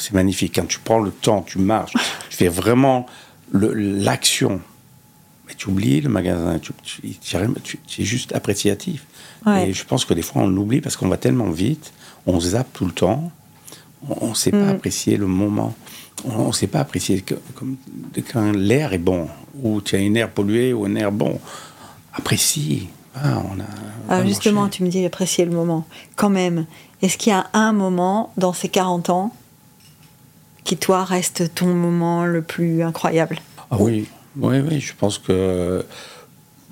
[0.00, 0.54] c'est magnifique.
[0.56, 1.92] Quand tu prends le temps, tu marches,
[2.30, 3.06] tu fais vraiment
[3.52, 4.60] l'action.
[5.46, 9.06] Mais tu oublies le magasin, tu, es juste appréciatif.
[9.46, 11.92] Et je pense que des fois, on l'oublie parce qu'on va tellement vite,
[12.26, 13.30] on zappe tout le temps,
[14.08, 14.68] on ne sait pas mm.
[14.68, 15.74] apprécier le moment.
[16.24, 17.76] On ne sait pas apprécier que, comme,
[18.30, 19.28] quand l'air est bon,
[19.62, 21.40] ou tu as un air pollué ou un air bon.
[22.12, 22.88] Apprécie.
[23.14, 25.86] Ah, on a, Alors justement, tu me dis apprécier le moment.
[26.16, 26.66] Quand même,
[27.02, 29.32] est-ce qu'il y a un moment dans ces 40 ans
[30.68, 33.40] qui, toi, reste ton moment le plus incroyable
[33.70, 34.06] Ah oui,
[34.36, 35.82] oui, oui, je pense que.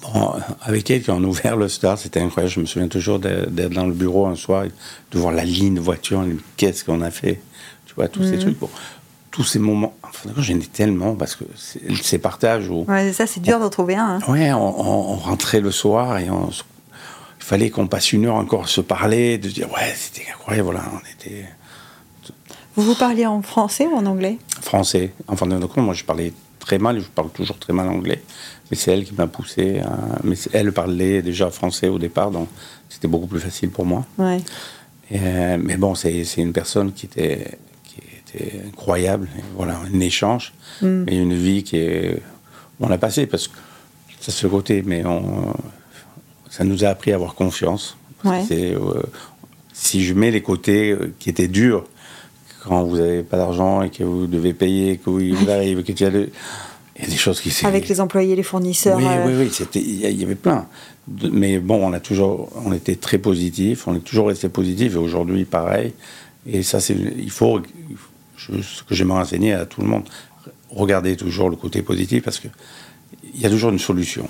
[0.03, 2.53] Bon, avec elle, quand on a ouvert le Star, c'était incroyable.
[2.55, 4.67] Je me souviens toujours d'être dans le bureau un soir,
[5.11, 6.23] de voir la ligne de voiture,
[6.59, 7.41] qu'est-ce qu'on a fait,
[7.87, 8.41] tu vois, tous ces mhm.
[8.41, 8.59] trucs.
[8.59, 8.69] Bon,
[9.31, 9.97] tous ces moments.
[10.03, 11.45] Enfin, j'en ai tellement parce que
[12.03, 12.85] ces partages où.
[12.87, 14.21] Ouais, ça, c'est dur d'en trouver un.
[14.21, 14.31] Hein.
[14.31, 18.67] Ouais, on, rentrait le soir et on, il fallait qu'on passe une heure encore à
[18.67, 21.47] se parler, de dire ouais, c'était incroyable, voilà, on était.
[22.77, 24.39] Vous vous parliez en français ou en anglais?
[24.61, 25.13] Français.
[25.29, 28.23] Enfin, compte, moi, je parlais très mal, je parle toujours très mal anglais,
[28.71, 29.81] mais c'est elle qui m'a poussé.
[29.81, 30.19] À...
[30.25, 32.49] Mais elle parlait déjà français au départ, donc
[32.89, 34.05] c'était beaucoup plus facile pour moi.
[34.19, 34.41] Ouais.
[35.11, 37.59] Mais bon, c'est une personne qui était
[38.67, 39.29] incroyable.
[39.57, 40.53] voilà, un échange
[40.83, 41.05] mm.
[41.09, 42.23] et une vie qui est.
[42.81, 43.57] On l'a passé parce que
[44.21, 45.55] ça se côté, mais on,
[46.51, 47.97] ça nous a appris à avoir confiance.
[48.25, 49.03] Euh,
[49.73, 51.85] si je mets les côtés euh, qui étaient durs,
[52.67, 56.05] quand vous n'avez pas d'argent et que vous devez payer, que vous arrive, que tu
[56.05, 56.11] as
[56.99, 58.97] il y a des choses qui Avec les employés, les fournisseurs.
[58.97, 60.67] Oui, oui, oui, c'était, il y avait plein.
[61.31, 64.99] mais bon, on a toujours, on était très positif, on est toujours resté positif et
[64.99, 65.93] aujourd'hui pareil.
[66.47, 67.61] Et ça, c'est, il faut,
[68.39, 70.05] ce que j'aimerais enseigner à tout le monde,
[70.71, 72.49] regardez toujours le côté positif parce que
[73.35, 74.27] il y a toujours une solution.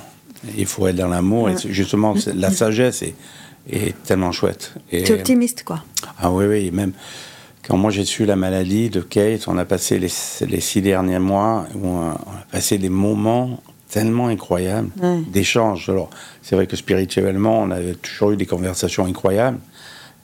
[0.56, 3.14] Il faut être dans l'amour et justement la sagesse est,
[3.70, 4.74] est tellement chouette.
[4.90, 5.84] Tu es optimiste quoi.
[6.18, 6.92] Ah oui oui même
[7.66, 10.12] quand moi j'ai su la maladie de Kate, on a passé les,
[10.46, 12.18] les six derniers mois où on a,
[12.50, 14.90] passé des moments tellement incroyables
[15.28, 15.88] d'échanges.
[15.88, 16.10] Alors
[16.42, 19.58] c'est vrai que spirituellement on avait toujours eu des conversations incroyables,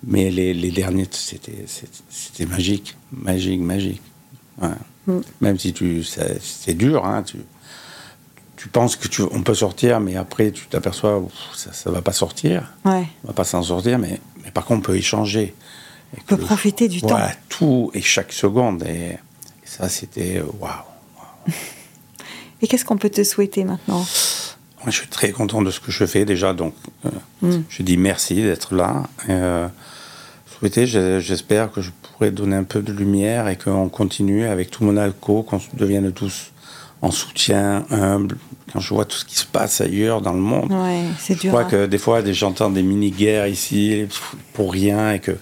[0.07, 4.03] mais les, les derniers c'était magique magique, magique.
[5.07, 5.21] Mm.
[5.41, 7.39] Même si tu, c'est dur, hein, tu,
[8.57, 11.27] tu penses que tu, on peut sortir, mais après tu t'aperçois
[11.57, 12.73] ça, ne va pas sortir.
[12.85, 13.07] Ouais.
[13.25, 15.55] On va pas s'en sortir, mais, mais par contre on peut échanger.
[16.17, 17.19] On peut profiter du temps.
[17.49, 18.83] tout et chaque seconde.
[18.85, 19.19] Et,
[19.65, 21.53] ça, c'était waouh.
[22.61, 24.05] et qu'est-ce qu'on peut te souhaiter maintenant?
[24.87, 26.75] Je suis très content de ce que je fais déjà, donc
[27.07, 27.11] euh,
[27.43, 27.65] mm.
[27.69, 29.05] je dis merci d'être là.
[29.29, 29.69] Euh,
[31.21, 35.43] j'espère que je pourrais donner un peu de lumière et qu'on continue avec tout Monaco,
[35.43, 36.53] qu'on devienne tous
[37.01, 38.39] en soutien humble.
[38.73, 40.73] Quand je vois tout ce qui se passe ailleurs dans le monde,
[41.29, 41.65] je crois hein.
[41.65, 44.07] que des fois, j'entends des mini-guerres ici
[44.53, 45.37] pour rien et que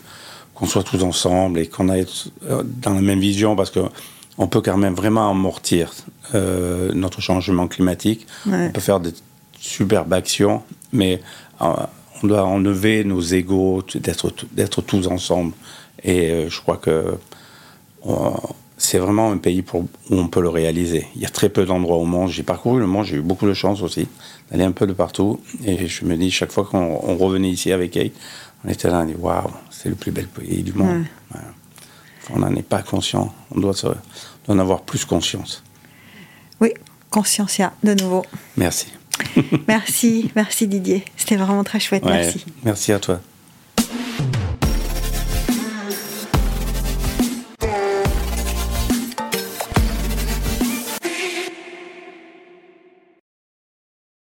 [0.60, 2.06] qu'on soit tous ensemble et qu'on aille
[2.48, 3.80] euh, dans la même vision parce que
[4.38, 5.92] on peut quand même vraiment amortir
[6.34, 8.26] euh, notre changement climatique.
[8.46, 9.12] On peut faire des
[9.58, 11.20] superbes actions, mais
[11.60, 11.66] euh,
[12.22, 15.52] on doit enlever nos égaux, d'être tous ensemble.
[16.02, 17.18] Et euh, je crois que
[18.78, 21.06] c'est vraiment un pays pour, où on peut le réaliser.
[21.16, 22.30] Il y a très peu d'endroits au monde.
[22.30, 24.08] J'ai parcouru le monde, j'ai eu beaucoup de chance aussi
[24.50, 25.40] d'aller un peu de partout.
[25.66, 28.12] Et je me dis, chaque fois qu'on revenait ici avec Kate,
[28.64, 29.50] on était là, on dit waouh,
[29.80, 31.04] c'est le plus bel pays du monde.
[32.32, 33.34] On n'en est pas conscient.
[33.50, 33.74] On doit,
[34.46, 35.62] en avoir plus conscience.
[36.60, 36.74] Oui,
[37.08, 38.24] consciencia, de nouveau.
[38.56, 38.88] Merci.
[39.68, 41.04] merci, merci Didier.
[41.16, 42.04] C'était vraiment très chouette.
[42.04, 42.44] merci.
[42.62, 43.20] Merci à toi.